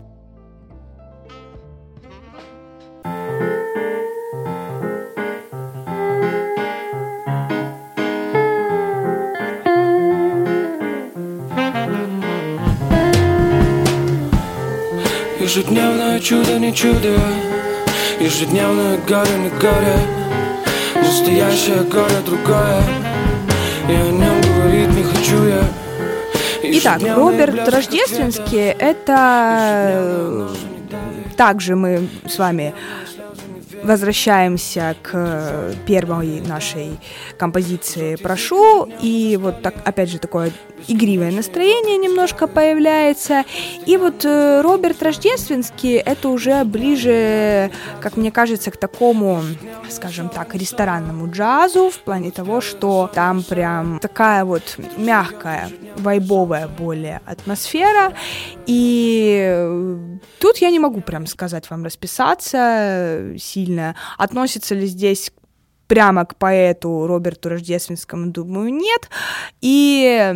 Ежедневное 15.51 16.21
чудо, 16.21 16.61
не 16.61 16.73
чудо. 16.73 17.19
Ежедневное 18.21 18.99
горе, 18.99 19.37
не 19.37 19.49
горе. 19.49 19.97
Настоящее 20.95 21.83
горе 21.91 22.15
другое. 22.25 22.81
И 23.89 23.93
о 23.93 24.13
нем 24.13 24.41
говорить 24.43 24.97
не 24.97 25.03
хочу 25.03 25.45
я. 25.49 25.65
Итак, 26.63 27.03
Роберт 27.17 27.69
Рождественский 27.69 28.69
это 28.79 29.91
э, 29.93 30.49
также 31.37 31.75
мы 31.75 32.09
с 32.29 32.39
вами 32.39 32.73
возвращаемся 33.83 34.95
к 35.03 35.75
первой 35.85 36.41
нашей 36.43 36.91
композиции 37.37 38.15
«Прошу», 38.15 38.89
и 39.03 39.37
вот 39.41 39.63
так, 39.63 39.75
опять 39.85 40.11
же, 40.11 40.19
такое 40.19 40.53
игривое 40.89 41.33
настроение 41.33 41.97
немножко 41.97 42.47
появляется. 42.47 43.45
И 43.87 43.97
вот 43.97 44.25
э, 44.25 44.61
Роберт 44.61 45.03
Рождественский 45.03 45.97
это 45.97 46.29
уже 46.29 46.63
ближе, 46.65 47.71
как 48.01 48.17
мне 48.17 48.31
кажется, 48.31 48.71
к 48.71 48.77
такому, 48.77 49.43
скажем 49.89 50.29
так, 50.29 50.55
ресторанному 50.55 51.31
джазу 51.31 51.91
в 51.91 51.99
плане 52.01 52.31
того, 52.31 52.61
что 52.61 53.11
там 53.13 53.43
прям 53.43 53.99
такая 54.01 54.45
вот 54.45 54.77
мягкая, 54.97 55.71
вайбовая 55.97 56.69
более 56.69 57.21
атмосфера. 57.27 58.15
И 58.67 59.41
э, 59.43 59.99
тут 60.39 60.59
я 60.59 60.71
не 60.71 60.79
могу 60.79 61.01
прям 61.01 61.27
сказать 61.27 61.69
вам 61.71 61.85
расписаться 61.85 63.35
сильно. 63.39 63.97
Относится 64.19 64.75
ли 64.75 64.87
здесь 64.87 65.33
прямо 65.91 66.25
к 66.25 66.37
поэту 66.37 67.09
Роберту 67.09 67.49
Рождественскому, 67.49 68.31
думаю, 68.31 68.73
нет. 68.73 69.11
И 69.61 70.33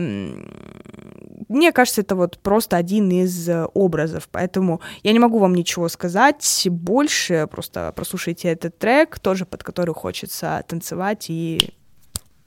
мне 1.49 1.71
кажется, 1.71 2.01
это 2.01 2.17
вот 2.17 2.39
просто 2.39 2.77
один 2.77 3.09
из 3.13 3.49
образов, 3.73 4.29
поэтому 4.33 4.81
я 5.05 5.13
не 5.13 5.21
могу 5.21 5.39
вам 5.39 5.55
ничего 5.55 5.89
сказать 5.89 6.67
больше, 6.69 7.47
просто 7.49 7.93
прослушайте 7.95 8.49
этот 8.49 8.77
трек, 8.81 9.21
тоже 9.21 9.47
под 9.47 9.63
который 9.63 9.95
хочется 9.95 10.65
танцевать 10.67 11.27
и 11.29 11.61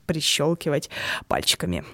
прищелкивать 0.04 0.90
пальчиками. 1.28 1.84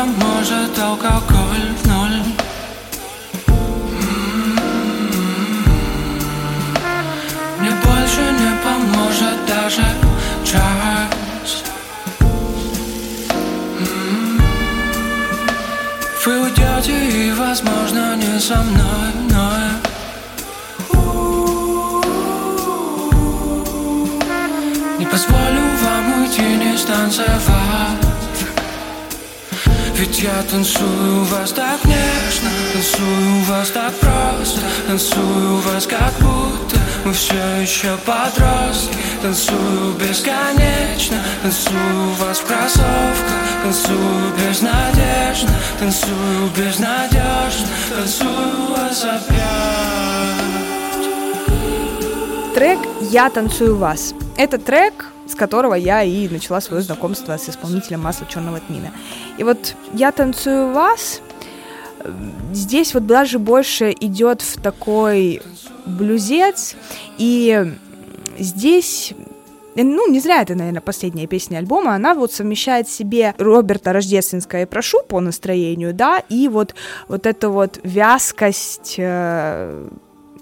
Поможет 0.00 0.78
алкоголь 0.78 1.74
в 1.82 1.86
ноль. 1.86 2.22
Мне 7.58 7.70
больше 7.84 8.22
не 8.40 8.50
поможет 8.64 9.38
даже 9.46 9.84
час. 10.42 11.64
Вы 16.24 16.40
уйдете 16.44 17.26
и, 17.26 17.32
возможно, 17.32 18.16
не 18.16 18.40
со 18.40 18.56
мной, 18.56 19.09
я 30.22 30.42
танцую 30.50 31.24
вас 31.24 31.52
так 31.52 31.82
нежно 31.84 32.50
Танцую 32.72 33.42
вас 33.44 33.70
так 33.70 33.92
просто 33.94 34.60
Танцую 34.86 35.56
вас 35.60 35.86
как 35.86 36.12
будто 36.20 36.76
Мы 37.04 37.12
все 37.12 37.34
еще 37.62 37.96
подростки. 38.04 38.96
Танцую 39.22 39.94
бесконечно 39.94 41.16
Танцую 41.42 42.12
вас 42.18 42.38
в 42.38 42.46
кроссовках 42.46 43.40
Танцую 43.62 44.32
безнадежно 44.36 45.54
Танцую 45.78 46.50
безнадежно 46.56 47.68
Танцую 47.96 48.70
вас 48.76 49.04
опять. 49.04 49.40
Трек 52.54 52.78
«Я 53.00 53.30
танцую 53.30 53.76
вас» 53.76 54.12
Это 54.36 54.58
трек, 54.58 55.06
с 55.30 55.34
которого 55.34 55.74
я 55.74 56.02
и 56.02 56.28
начала 56.28 56.60
свое 56.60 56.82
знакомство 56.82 57.36
с 57.36 57.48
исполнителем 57.48 58.00
масла 58.00 58.26
черного 58.26 58.60
тмина. 58.60 58.90
И 59.38 59.44
вот 59.44 59.74
я 59.92 60.12
танцую 60.12 60.72
вас. 60.72 61.20
Здесь 62.52 62.94
вот 62.94 63.06
даже 63.06 63.38
больше 63.38 63.94
идет 64.00 64.40
в 64.40 64.60
такой 64.60 65.42
блюзец, 65.84 66.74
и 67.18 67.74
здесь 68.38 69.12
ну, 69.76 70.10
не 70.10 70.20
зря 70.20 70.42
это, 70.42 70.54
наверное, 70.54 70.80
последняя 70.80 71.26
песня 71.26 71.58
альбома, 71.58 71.94
она 71.94 72.14
вот 72.14 72.32
совмещает 72.32 72.88
в 72.88 72.92
себе 72.92 73.34
Роберта 73.38 73.92
Рождественское 73.92 74.66
«Прошу» 74.66 75.02
по 75.02 75.20
настроению, 75.20 75.94
да, 75.94 76.18
и 76.28 76.48
вот, 76.48 76.74
вот 77.08 77.26
эту 77.26 77.50
вот 77.50 77.78
вязкость 77.82 78.96
э, 78.98 79.88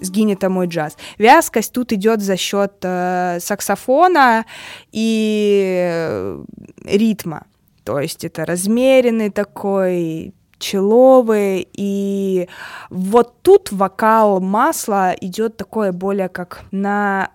сгинет 0.01 0.43
мой 0.43 0.67
джаз. 0.67 0.97
Вязкость 1.17 1.73
тут 1.73 1.93
идет 1.93 2.21
за 2.21 2.37
счет 2.37 2.73
э, 2.81 3.39
саксофона 3.39 4.45
и 4.91 5.89
э, 5.91 6.43
ритма. 6.85 7.45
То 7.83 7.99
есть 7.99 8.23
это 8.23 8.45
размеренный 8.45 9.29
такой 9.29 10.33
человый, 10.59 11.67
и 11.73 12.47
вот 12.89 13.41
тут 13.41 13.71
вокал 13.71 14.41
масла 14.41 15.13
идет 15.13 15.57
такое 15.57 15.91
более 15.91 16.29
как 16.29 16.61
на 16.71 17.31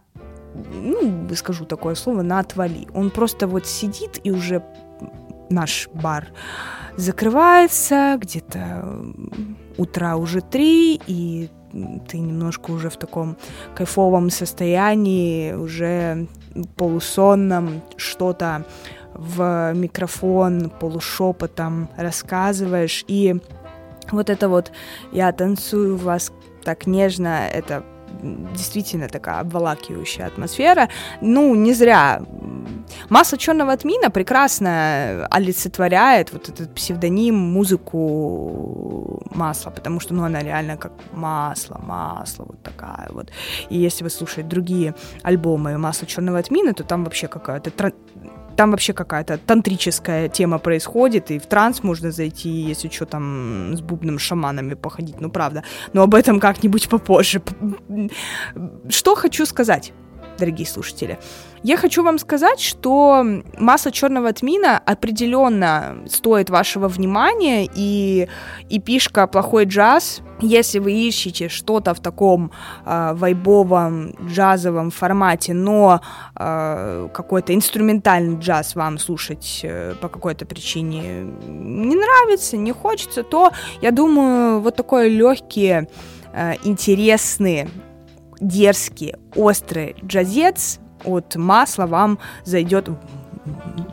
ну, 0.55 1.29
скажу 1.35 1.65
такое 1.65 1.95
слово, 1.95 2.23
на 2.23 2.39
отвали. 2.39 2.87
Он 2.95 3.11
просто 3.11 3.47
вот 3.47 3.67
сидит 3.67 4.21
и 4.23 4.31
уже 4.31 4.63
наш 5.51 5.89
бар 5.93 6.29
закрывается, 6.97 8.17
где-то 8.19 8.85
утра 9.77 10.17
уже 10.17 10.41
три, 10.41 11.01
и 11.07 11.51
ты 12.09 12.19
немножко 12.19 12.71
уже 12.71 12.89
в 12.91 12.97
таком 12.97 13.37
кайфовом 13.75 14.31
состоянии, 14.31 15.53
уже 15.53 16.27
полусонном, 16.77 17.83
что-то 17.97 18.65
в 19.15 19.73
микрофон 19.75 20.71
полушепотом 20.81 21.89
рассказываешь, 21.97 23.05
и 23.09 23.37
вот 24.11 24.31
это 24.31 24.49
вот 24.49 24.73
«я 25.13 25.33
танцую 25.33 25.97
вас 25.97 26.33
так 26.65 26.87
нежно», 26.87 27.49
это 27.49 27.85
действительно 28.55 29.09
такая 29.09 29.41
обволакивающая 29.41 30.27
атмосфера. 30.27 30.89
Ну, 31.21 31.55
не 31.55 31.75
зря. 31.75 32.23
Масло 33.09 33.39
черного 33.39 33.77
тмина 33.77 34.11
прекрасно 34.11 35.27
олицетворяет 35.31 36.33
вот 36.33 36.49
этот 36.49 36.75
псевдоним, 36.75 37.35
музыку 37.37 39.23
масла, 39.35 39.71
потому 39.71 40.01
что, 40.01 40.15
ну, 40.15 40.25
она 40.25 40.41
реально 40.41 40.77
как 40.77 40.93
масло, 41.13 41.81
масло, 41.83 42.45
вот 42.49 42.63
такая 42.63 43.09
вот. 43.11 43.31
И 43.71 43.79
если 43.79 44.05
вы 44.05 44.11
слушаете 44.11 44.49
другие 44.49 44.95
альбомы 45.23 45.79
масла 45.79 46.07
черного 46.07 46.43
тмина, 46.43 46.75
то 46.75 46.85
там 46.85 47.05
вообще 47.05 47.29
какая-то 47.29 47.71
там 48.55 48.71
вообще 48.71 48.93
какая-то 48.93 49.39
тантрическая 49.39 50.29
тема 50.29 50.59
происходит, 50.59 51.31
и 51.31 51.39
в 51.39 51.47
транс 51.47 51.83
можно 51.83 52.11
зайти, 52.11 52.49
если 52.49 52.89
что 52.89 53.07
там 53.07 53.77
с 53.77 53.81
бубным 53.81 54.19
шаманами 54.19 54.75
походить, 54.75 55.21
ну 55.21 55.31
правда. 55.31 55.63
Но 55.93 56.03
об 56.03 56.15
этом 56.15 56.41
как-нибудь 56.41 56.89
попозже. 56.89 57.43
Что 58.89 59.15
хочу 59.15 59.47
сказать, 59.47 59.93
дорогие 60.39 60.67
слушатели. 60.67 61.19
Я 61.63 61.77
хочу 61.77 62.03
вам 62.03 62.19
сказать, 62.19 62.61
что 62.61 63.25
масса 63.59 63.91
черного 63.91 64.33
тмина 64.33 64.79
определенно 64.79 65.97
стоит 66.07 66.51
вашего 66.51 66.89
внимания, 66.89 67.69
и 67.75 68.29
и 68.69 68.81
пишка 68.81 69.27
«Плохой 69.27 69.65
джаз», 69.65 70.23
если 70.41 70.79
вы 70.79 70.93
ищете 70.93 71.49
что-то 71.49 71.95
в 71.95 72.01
таком 72.01 72.51
э, 72.85 73.13
вайбовом 73.15 74.15
джазовом 74.29 74.91
формате, 74.91 75.55
но 75.55 76.01
э, 76.37 77.09
какой-то 77.13 77.55
инструментальный 77.55 78.39
джаз 78.39 78.75
вам 78.75 78.99
слушать 78.99 79.61
э, 79.63 79.95
по 80.01 80.09
какой-то 80.09 80.45
причине 80.45 81.25
не 81.49 81.97
нравится, 81.97 82.57
не 82.57 82.73
хочется, 82.73 83.23
то 83.23 83.53
я 83.81 83.91
думаю, 83.91 84.61
вот 84.61 84.77
такой 84.77 85.09
легкий, 85.09 85.89
э, 86.33 86.55
интересный, 86.65 87.69
дерзкий, 88.49 89.15
острый 89.35 89.97
джазец 90.05 90.79
от 91.05 91.37
масла 91.37 91.87
вам 91.87 92.19
зайдет 92.45 92.89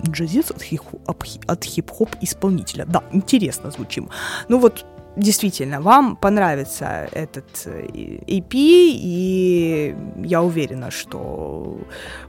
джазец 0.10 0.52
от, 0.52 0.62
хип- 0.62 1.46
от 1.48 1.64
хип-хоп 1.64 2.10
исполнителя. 2.22 2.86
Да, 2.86 3.04
интересно 3.12 3.72
звучим. 3.72 4.10
Ну 4.48 4.60
вот 4.60 4.86
действительно, 5.18 5.82
вам 5.82 6.16
понравится 6.16 7.10
этот 7.12 7.66
EP, 7.66 8.54
и 8.54 9.96
я 10.24 10.42
уверена, 10.42 10.92
что 10.92 11.80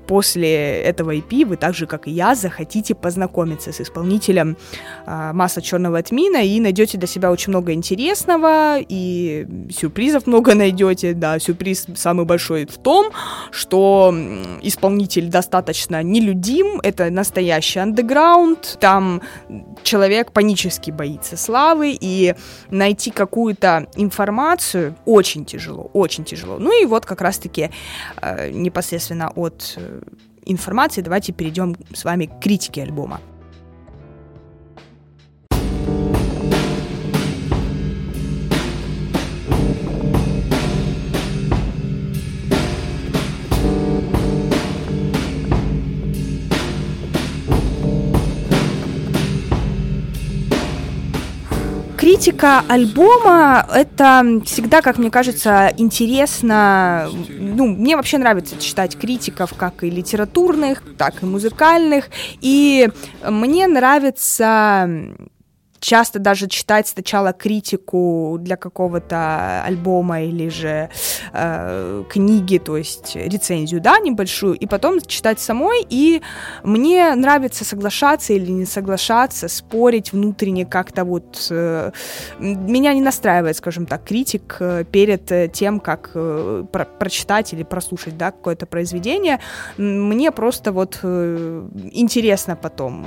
после 0.06 0.82
этого 0.82 1.14
EP 1.14 1.44
вы 1.44 1.56
так 1.56 1.74
же, 1.74 1.86
как 1.86 2.06
и 2.08 2.10
я, 2.10 2.34
захотите 2.34 2.94
познакомиться 2.94 3.72
с 3.72 3.80
исполнителем 3.80 4.56
э, 5.06 5.32
масла 5.32 5.62
черного 5.62 6.02
тмина 6.02 6.44
и 6.44 6.60
найдете 6.60 6.98
для 6.98 7.06
себя 7.06 7.30
очень 7.30 7.50
много 7.50 7.72
интересного, 7.72 8.78
и 8.80 9.46
сюрпризов 9.70 10.26
много 10.26 10.54
найдете. 10.54 11.14
Да, 11.14 11.38
сюрприз 11.38 11.86
самый 11.96 12.24
большой 12.24 12.66
в 12.66 12.78
том, 12.78 13.10
что 13.50 14.14
исполнитель 14.62 15.28
достаточно 15.28 16.02
нелюдим, 16.02 16.80
это 16.82 17.10
настоящий 17.10 17.80
андеграунд, 17.80 18.78
там 18.80 19.22
человек 19.82 20.32
панически 20.32 20.90
боится 20.90 21.36
славы, 21.36 21.96
и 22.00 22.34
найти 22.70 23.10
какую-то 23.10 23.86
информацию 23.96 24.96
очень 25.04 25.44
тяжело, 25.44 25.90
очень 25.92 26.24
тяжело. 26.24 26.58
Ну 26.58 26.82
и 26.82 26.86
вот 26.86 27.06
как 27.06 27.20
раз-таки 27.20 27.70
э, 28.20 28.50
непосредственно 28.50 29.30
от 29.34 29.74
э, 29.76 29.91
информации 30.44 31.02
давайте 31.02 31.32
перейдем 31.32 31.76
с 31.94 32.04
вами 32.04 32.26
к 32.26 32.40
критике 32.40 32.82
альбома. 32.82 33.20
Критика 52.22 52.62
альбома— 52.68 53.66
это 53.74 54.24
всегда, 54.44 54.80
как 54.80 54.98
мне 54.98 55.10
кажется, 55.10 55.72
интересно. 55.76 57.08
Ну, 57.28 57.66
мне 57.66 57.96
вообще 57.96 58.18
нравится 58.18 58.56
читать 58.60 58.96
критиков 58.96 59.54
как 59.56 59.82
и 59.82 59.90
литературных, 59.90 60.84
так 60.96 61.22
и 61.22 61.26
музыкальных. 61.26 62.10
И 62.40 62.88
мне 63.28 63.66
нравится 63.66 64.88
часто 65.82 66.20
даже 66.20 66.46
читать 66.46 66.86
сначала 66.86 67.32
критику 67.32 68.38
для 68.40 68.56
какого-то 68.56 69.64
альбома 69.64 70.22
или 70.22 70.48
же 70.48 70.88
э, 71.32 72.04
книги, 72.08 72.58
то 72.58 72.76
есть 72.76 73.16
рецензию, 73.16 73.80
да, 73.80 73.98
небольшую, 73.98 74.54
и 74.54 74.66
потом 74.66 75.00
читать 75.00 75.40
самой, 75.40 75.84
и 75.90 76.22
мне 76.62 77.14
нравится 77.16 77.64
соглашаться 77.64 78.32
или 78.32 78.50
не 78.50 78.64
соглашаться, 78.64 79.48
спорить 79.48 80.12
внутренне 80.12 80.64
как-то 80.64 81.04
вот... 81.04 81.48
Э, 81.50 81.90
меня 82.38 82.94
не 82.94 83.00
настраивает, 83.00 83.56
скажем 83.56 83.86
так, 83.86 84.04
критик 84.04 84.56
э, 84.60 84.84
перед 84.84 85.52
тем, 85.52 85.80
как 85.80 86.12
э, 86.14 86.64
про 86.70 86.84
прочитать 86.84 87.52
или 87.52 87.64
прослушать, 87.64 88.16
да, 88.16 88.30
какое-то 88.30 88.66
произведение. 88.66 89.40
Мне 89.76 90.30
просто 90.30 90.70
вот 90.70 91.00
э, 91.02 91.68
интересно 91.90 92.54
потом 92.54 93.06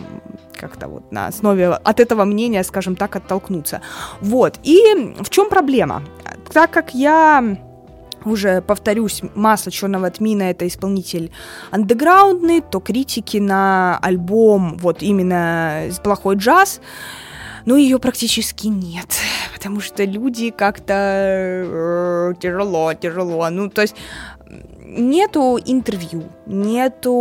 как-то 0.59 0.87
вот 0.87 1.11
на 1.11 1.27
основе 1.27 1.69
от 1.69 1.99
этого 1.99 2.25
мнения 2.25 2.64
скажем 2.65 2.95
так, 2.95 3.15
оттолкнуться. 3.15 3.81
Вот. 4.21 4.59
И 4.63 5.15
в 5.19 5.29
чем 5.29 5.49
проблема? 5.49 6.03
Так 6.51 6.71
как 6.71 6.93
я 6.93 7.57
уже 8.25 8.61
повторюсь, 8.61 9.21
масло 9.35 9.71
черного 9.71 10.09
тмина 10.09 10.43
это 10.43 10.67
исполнитель 10.67 11.31
андеграундный, 11.71 12.61
то 12.61 12.79
критики 12.79 13.37
на 13.37 13.97
альбом 14.01 14.77
вот 14.77 15.03
именно 15.03 15.83
плохой 16.03 16.35
джаз, 16.35 16.81
ну 17.65 17.75
ее 17.75 17.99
практически 17.99 18.67
нет, 18.67 19.07
потому 19.53 19.79
что 19.79 20.03
люди 20.03 20.51
как-то 20.51 20.93
э, 20.95 22.33
тяжело, 22.39 22.93
тяжело, 22.93 23.49
ну 23.49 23.69
то 23.69 23.81
есть 23.81 23.95
нету 24.83 25.59
интервью, 25.63 26.23
нету 26.45 27.11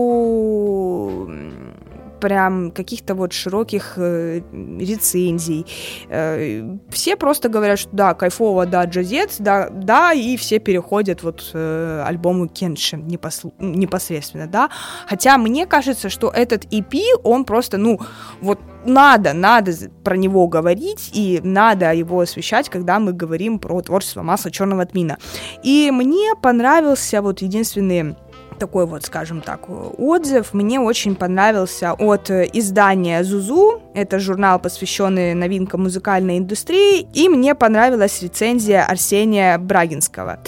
прям 2.20 2.70
каких-то 2.70 3.14
вот 3.14 3.32
широких 3.32 3.94
э, 3.96 4.40
рецензий. 4.52 5.66
Э, 6.08 6.76
все 6.90 7.16
просто 7.16 7.48
говорят, 7.48 7.78
что 7.78 7.90
да, 7.92 8.14
кайфово, 8.14 8.66
да, 8.66 8.84
джазец, 8.84 9.36
да, 9.38 9.68
да, 9.70 10.12
и 10.12 10.36
все 10.36 10.58
переходят 10.58 11.22
вот 11.22 11.50
э, 11.54 12.02
альбому 12.06 12.48
Кенши 12.48 12.96
непос- 12.96 13.52
непосредственно, 13.58 14.46
да. 14.46 14.70
Хотя 15.06 15.38
мне 15.38 15.66
кажется, 15.66 16.08
что 16.08 16.30
этот 16.30 16.64
EP, 16.66 17.00
он 17.22 17.44
просто, 17.44 17.78
ну, 17.78 18.00
вот 18.40 18.58
надо, 18.86 19.32
надо 19.32 19.72
про 20.02 20.16
него 20.16 20.46
говорить, 20.46 21.10
и 21.12 21.40
надо 21.42 21.92
его 21.92 22.20
освещать, 22.20 22.68
когда 22.68 22.98
мы 22.98 23.12
говорим 23.12 23.58
про 23.58 23.80
творчество 23.80 24.22
масла 24.22 24.50
черного 24.50 24.84
тмина. 24.84 25.18
И 25.62 25.90
мне 25.92 26.34
понравился 26.40 27.22
вот 27.22 27.42
единственный 27.42 28.16
такой 28.58 28.86
вот, 28.86 29.04
скажем 29.04 29.40
так, 29.40 29.68
отзыв 29.68 30.54
мне 30.54 30.80
очень 30.80 31.14
понравился 31.14 31.92
от 31.92 32.30
издания 32.30 33.24
Зузу. 33.24 33.82
Это 33.94 34.18
журнал, 34.18 34.58
посвященный 34.58 35.34
новинкам 35.34 35.82
музыкальной 35.82 36.38
индустрии. 36.38 37.06
И 37.12 37.28
мне 37.28 37.54
понравилась 37.54 38.22
рецензия 38.22 38.84
Арсения 38.84 39.58
Брагинского. 39.58 40.40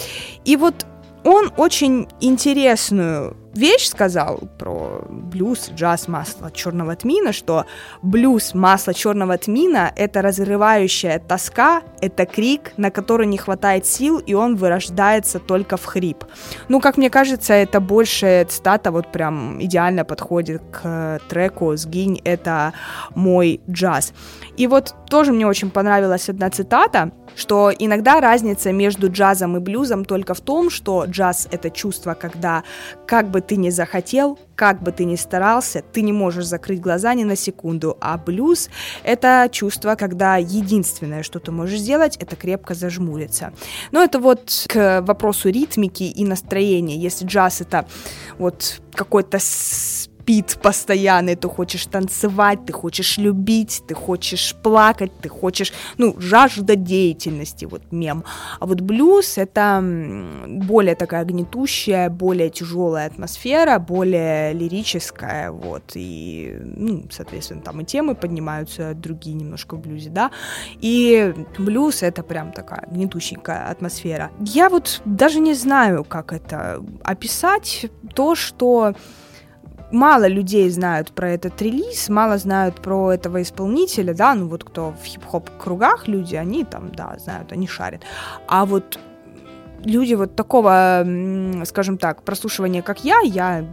И 0.45 0.55
вот 0.55 0.85
он 1.23 1.51
очень 1.57 2.07
интересную 2.21 3.35
вещь 3.57 3.87
сказал 3.89 4.39
про 4.57 5.05
блюз, 5.09 5.69
джаз, 5.75 6.07
масло 6.07 6.51
черного 6.51 6.95
тмина, 6.95 7.33
что 7.33 7.65
блюз, 8.01 8.53
масло 8.53 8.93
черного 8.93 9.37
тмина— 9.37 9.91
это 9.95 10.21
разрывающая 10.21 11.19
тоска, 11.19 11.81
это 12.01 12.25
крик, 12.25 12.73
на 12.77 12.91
который 12.91 13.27
не 13.27 13.37
хватает 13.37 13.85
сил, 13.85 14.19
и 14.19 14.33
он 14.33 14.55
вырождается 14.55 15.39
только 15.39 15.77
в 15.77 15.85
хрип. 15.85 16.23
Ну, 16.69 16.79
как 16.79 16.97
мне 16.97 17.09
кажется, 17.09 17.53
это 17.53 17.79
больше 17.79 18.45
цитата 18.49 18.91
вот 18.91 19.11
прям 19.11 19.61
идеально 19.61 20.05
подходит 20.05 20.61
к 20.71 21.19
треку 21.27 21.75
«Сгинь, 21.75 22.21
это 22.23 22.73
мой 23.15 23.61
джаз». 23.69 24.13
И 24.57 24.67
вот 24.67 24.95
тоже 25.09 25.31
мне 25.31 25.47
очень 25.47 25.69
понравилась 25.69 26.29
одна 26.29 26.49
цитата, 26.49 27.11
что 27.35 27.71
иногда 27.77 28.19
разница 28.19 28.71
между 28.71 29.11
джазом 29.11 29.57
и 29.57 29.59
блюзом 29.59 30.05
только 30.05 30.33
в 30.33 30.41
том, 30.41 30.69
что 30.69 31.05
джаз— 31.05 31.47
это 31.51 31.69
чувство, 31.69 32.13
когда 32.13 32.63
как 33.05 33.29
бы 33.29 33.41
ты 33.47 33.55
ни 33.55 33.69
захотел, 33.69 34.37
как 34.55 34.83
бы 34.83 34.91
ты 34.91 35.05
ни 35.05 35.15
старался, 35.15 35.83
ты 35.93 36.01
не 36.01 36.11
можешь 36.11 36.45
закрыть 36.45 36.81
глаза 36.81 37.13
ни 37.13 37.23
на 37.23 37.35
секунду, 37.35 37.97
а 38.01 38.17
блюз— 38.17 38.69
это 39.03 39.47
чувство, 39.51 39.95
когда 39.95 40.37
единственное, 40.37 41.23
что 41.23 41.39
ты 41.39 41.51
можешь 41.51 41.79
сделать, 41.79 42.17
это 42.17 42.35
крепко 42.35 42.73
зажмуриться. 42.73 43.53
Но 43.91 44.03
это 44.03 44.19
вот 44.19 44.65
к 44.67 45.01
вопросу 45.01 45.49
ритмики 45.49 46.03
и 46.03 46.25
настроения. 46.25 46.97
Если 46.97 47.25
джаз— 47.25 47.61
это 47.61 47.87
вот 48.37 48.81
какой-то 48.93 49.39
спид 50.27 50.59
постоянно, 50.61 51.35
ты 51.35 51.47
хочешь 51.47 51.85
танцевать, 51.85 52.59
ты 52.65 52.73
хочешь 52.73 53.17
любить, 53.17 53.81
ты 53.87 53.95
хочешь 53.95 54.55
плакать, 54.61 55.11
ты 55.21 55.29
хочешь, 55.29 55.71
ну, 55.97 56.15
жажда 56.19 56.75
деятельности, 56.75 57.63
вот 57.63 57.81
мем. 57.91 58.25
А 58.59 58.65
вот 58.65 58.81
блюз— 58.81 59.37
это 59.37 59.81
более 60.47 60.95
такая 60.95 61.23
гнетущая, 61.23 62.09
более 62.09 62.49
тяжелая 62.49 63.07
атмосфера, 63.07 63.79
более 63.79 64.51
лирическая, 64.51 65.49
вот, 65.51 65.83
и, 65.95 66.57
ну, 66.61 67.05
соответственно, 67.09 67.61
там 67.61 67.79
и 67.79 67.85
темы 67.85 68.13
поднимаются 68.13 68.93
другие 68.93 69.33
немножко 69.33 69.75
в 69.75 69.79
блюзе, 69.79 70.09
да, 70.09 70.31
и 70.81 71.33
блюз— 71.57 72.01
это 72.03 72.21
прям 72.21 72.51
такая 72.51 72.83
гнетущенькая 72.91 73.71
атмосфера. 73.71 74.31
Я 74.41 74.67
вот 74.67 75.01
даже 75.05 75.39
не 75.39 75.53
знаю, 75.53 76.03
как 76.03 76.33
это 76.33 76.83
описать, 77.05 77.85
то, 78.13 78.35
что 78.35 78.93
мало 79.91 80.27
людей 80.27 80.69
знают 80.69 81.11
про 81.11 81.31
этот 81.31 81.61
релиз, 81.61 82.09
мало 82.09 82.37
знают 82.37 82.81
про 82.81 83.13
этого 83.13 83.41
исполнителя, 83.41 84.13
да, 84.13 84.35
ну 84.35 84.47
вот 84.47 84.63
кто 84.63 84.91
в 84.91 85.05
хип-хоп 85.05 85.49
кругах 85.57 86.07
люди, 86.07 86.35
они 86.35 86.63
там, 86.63 86.91
да, 86.91 87.15
знают, 87.19 87.51
они 87.51 87.67
шарят. 87.67 88.01
А 88.47 88.65
вот 88.65 88.99
люди 89.85 90.13
вот 90.15 90.35
такого, 90.35 91.05
скажем 91.65 91.97
так, 91.97 92.23
прослушивания, 92.23 92.81
как 92.81 93.03
я, 93.03 93.19
я, 93.21 93.65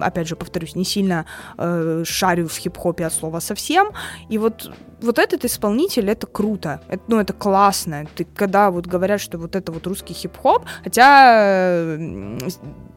опять 0.00 0.28
же, 0.28 0.36
повторюсь, 0.36 0.74
не 0.74 0.84
сильно 0.84 1.26
э, 1.58 2.02
шарю 2.04 2.48
в 2.48 2.56
хип-хопе 2.56 3.06
от 3.06 3.12
слова 3.12 3.40
совсем, 3.40 3.92
и 4.28 4.38
вот 4.38 4.70
вот 5.00 5.18
этот 5.18 5.44
исполнитель, 5.44 6.10
это 6.10 6.26
круто, 6.26 6.80
это, 6.88 7.02
ну, 7.08 7.20
это 7.20 7.32
классно. 7.32 8.06
Ты, 8.14 8.24
когда 8.24 8.70
вот 8.70 8.86
говорят, 8.86 9.20
что 9.20 9.38
вот 9.38 9.54
это 9.54 9.70
вот 9.70 9.86
русский 9.86 10.14
хип-хоп, 10.14 10.64
хотя 10.82 11.96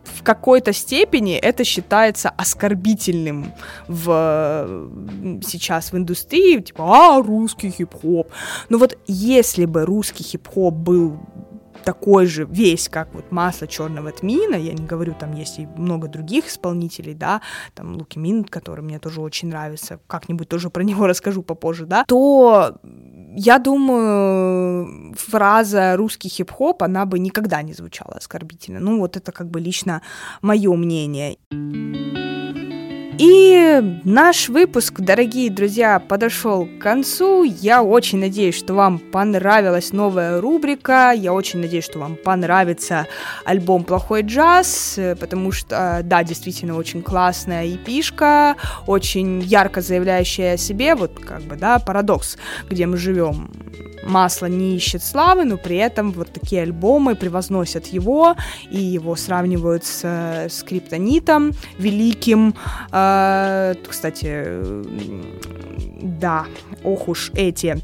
в 0.03 0.23
какой-то 0.23 0.73
степени 0.73 1.35
это 1.35 1.63
считается 1.63 2.29
оскорбительным 2.29 3.53
в, 3.87 4.89
сейчас 5.45 5.91
в 5.91 5.97
индустрии, 5.97 6.59
типа, 6.59 6.83
а, 6.87 7.21
русский 7.21 7.71
хип-хоп. 7.71 8.31
Но 8.69 8.77
вот 8.77 8.97
если 9.07 9.65
бы 9.65 9.85
русский 9.85 10.23
хип-хоп 10.23 10.73
был 10.73 11.19
такой 11.87 12.25
же 12.25 12.45
весь, 12.51 12.89
как 12.89 13.15
вот 13.15 13.31
масло 13.31 13.65
черного 13.65 14.11
тмина, 14.11 14.55
я 14.55 14.73
не 14.73 14.85
говорю, 14.85 15.15
там 15.17 15.33
есть 15.33 15.57
и 15.59 15.67
много 15.77 16.09
других 16.09 16.47
исполнителей, 16.47 17.13
да, 17.13 17.41
там 17.75 17.95
Луки 17.95 18.19
Мин, 18.19 18.43
который 18.43 18.81
мне 18.81 18.99
тоже 18.99 19.21
очень 19.21 19.47
нравится, 19.47 19.97
как-нибудь 20.05 20.49
тоже 20.49 20.69
про 20.69 20.83
него 20.83 21.07
расскажу 21.07 21.43
попозже, 21.43 21.85
да, 21.85 22.03
то 22.05 22.75
я 23.37 23.57
думаю, 23.59 25.15
фраза 25.15 25.95
«русский 25.95 26.27
хип-хоп», 26.27 26.83
она 26.83 27.05
бы 27.05 27.19
никогда 27.19 27.61
не 27.61 27.71
звучала 27.71 28.15
оскорбительно. 28.15 28.81
Ну, 28.81 28.99
вот 28.99 29.15
это 29.15 29.31
как 29.31 29.49
бы 29.49 29.61
лично 29.61 30.01
мое 30.41 30.73
мнение. 30.75 31.37
И 33.19 33.99
наш 34.03 34.47
выпуск, 34.47 34.99
дорогие 34.99 35.49
друзья, 35.49 35.99
подошел 35.99 36.67
к 36.67 36.77
концу. 36.79 37.43
Я 37.43 37.81
очень 37.81 38.19
надеюсь, 38.19 38.55
что 38.55 38.75
вам 38.75 38.99
понравилась 38.99 39.91
новая 39.91 40.39
рубрика. 40.39 41.13
Я 41.15 41.33
очень 41.33 41.59
надеюсь, 41.59 41.85
что 41.85 41.97
вам 41.97 42.15
понравится 42.15 43.07
альбом 43.43 43.83
«Плохой 43.85 44.21
джаз», 44.21 44.99
потому 45.19 45.51
что, 45.51 46.01
да, 46.03 46.23
действительно 46.23 46.75
очень 46.75 47.01
классная 47.01 47.67
эпишка, 47.67 48.55
очень 48.85 49.41
ярко 49.41 49.81
заявляющая 49.81 50.53
о 50.53 50.57
себе, 50.57 50.93
вот 50.93 51.19
как 51.19 51.41
бы, 51.41 51.55
да, 51.55 51.79
парадокс, 51.79 52.37
где 52.69 52.85
мы 52.85 52.97
живем 52.97 53.49
масло 54.07 54.47
не 54.47 54.75
ищет 54.75 55.03
славы, 55.03 55.45
но 55.45 55.57
при 55.57 55.77
этом 55.77 56.11
вот 56.11 56.31
такие 56.31 56.63
альбомы 56.63 57.15
превозносят 57.15 57.87
его, 57.87 58.35
и 58.69 58.79
его 58.79 59.15
сравнивают 59.15 59.85
с 59.85 60.01
э, 60.03 60.49
скриптонитом 60.49 61.53
великим. 61.77 62.55
Э, 62.91 63.75
кстати, 63.87 64.45
да, 66.01 66.45
ох 66.83 67.07
уж 67.07 67.31
эти 67.35 67.77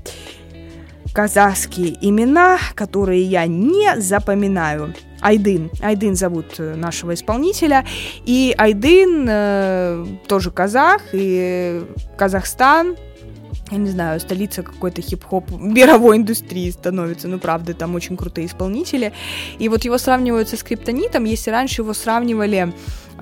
казахские 1.13 1.95
имена, 2.01 2.57
которые 2.73 3.23
я 3.23 3.45
не 3.45 3.99
запоминаю. 3.99 4.93
Айдын. 5.21 5.69
Айдын 5.81 6.15
зовут 6.15 6.55
э, 6.57 6.75
нашего 6.75 7.13
исполнителя. 7.13 7.85
И 8.25 8.53
Айдын 8.57 9.25
э, 9.29 10.05
тоже 10.27 10.51
казах, 10.51 11.01
и 11.13 11.81
Казахстан 12.17 12.97
я 13.73 13.79
не 13.79 13.89
знаю, 13.89 14.19
столица 14.19 14.61
какой-то 14.61 15.01
хип-хоп 15.01 15.51
мировой 15.51 16.17
индустрии 16.17 16.69
становится, 16.69 17.27
ну, 17.27 17.39
правда, 17.39 17.73
там 17.73 17.95
очень 17.95 18.15
крутые 18.15 18.47
исполнители. 18.47 19.13
И 19.59 19.67
вот 19.67 19.83
его 19.83 19.97
сравнивают 19.97 20.49
со 20.49 20.57
скриптонитом, 20.57 21.25
если 21.25 21.51
раньше 21.51 21.81
его 21.81 21.93
сравнивали 21.93 22.73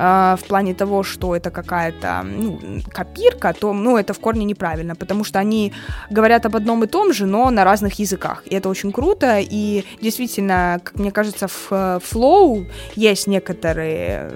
э, 0.01 0.35
в 0.39 0.47
плане 0.47 0.73
того, 0.73 1.03
что 1.03 1.35
это 1.35 1.51
какая-то 1.51 2.23
ну, 2.23 2.59
копирка, 2.93 3.53
то 3.53 3.73
ну, 3.73 3.97
это 3.97 4.13
в 4.13 4.19
корне 4.19 4.45
неправильно, 4.45 4.95
потому 4.95 5.23
что 5.23 5.39
они 5.39 5.73
говорят 6.09 6.45
об 6.45 6.55
одном 6.55 6.83
и 6.83 6.87
том 6.87 7.13
же, 7.13 7.25
но 7.25 7.51
на 7.51 7.63
разных 7.63 7.99
языках. 7.99 8.43
И 8.45 8.55
это 8.55 8.69
очень 8.69 8.91
круто, 8.91 9.39
и 9.39 9.83
действительно, 10.01 10.79
как 10.83 10.99
мне 10.99 11.11
кажется, 11.11 11.47
в 11.47 11.99
флоу 11.99 12.65
есть 12.95 13.27
некоторые 13.27 14.31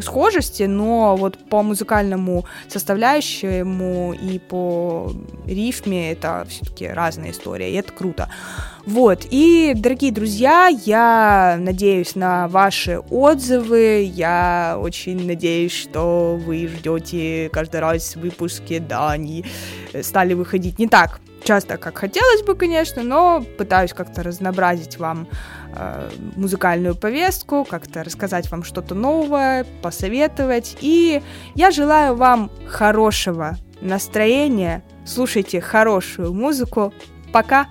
схожести, 0.00 0.64
но 0.64 1.16
вот 1.16 1.38
по 1.48 1.62
музыкальному 1.62 2.44
составляющему 2.68 4.12
и 4.12 4.38
по 4.38 5.12
рифме 5.46 6.12
это 6.12 6.46
все-таки 6.48 6.86
разная 6.88 7.30
история, 7.30 7.70
и 7.70 7.74
это 7.74 7.92
круто. 7.92 8.28
Вот, 8.86 9.26
и, 9.30 9.72
дорогие 9.74 10.12
друзья, 10.12 10.68
я 10.68 11.56
надеюсь 11.58 12.14
на 12.14 12.46
ваши 12.46 13.00
отзывы, 13.10 14.02
я 14.14 14.78
очень 14.80 15.05
надеюсь, 15.14 15.72
что 15.72 16.36
вы 16.36 16.68
ждете 16.68 17.50
каждый 17.52 17.80
раз 17.80 18.16
выпуски, 18.16 18.78
да, 18.78 19.10
они 19.10 19.44
стали 20.02 20.34
выходить 20.34 20.78
не 20.78 20.88
так 20.88 21.20
часто, 21.46 21.78
как 21.78 21.98
хотелось 21.98 22.42
бы, 22.42 22.54
конечно, 22.54 23.02
но 23.02 23.42
пытаюсь 23.56 23.92
как-то 23.92 24.22
разнообразить 24.22 24.98
вам 24.98 25.28
э, 25.74 26.10
музыкальную 26.36 26.94
повестку, 26.94 27.64
как-то 27.64 28.02
рассказать 28.04 28.50
вам 28.50 28.64
что-то 28.64 28.94
новое, 28.94 29.64
посоветовать. 29.80 30.76
И 30.80 31.22
я 31.54 31.70
желаю 31.70 32.16
вам 32.16 32.50
хорошего 32.66 33.56
настроения, 33.80 34.82
слушайте 35.06 35.60
хорошую 35.60 36.34
музыку. 36.34 36.92
Пока! 37.32 37.68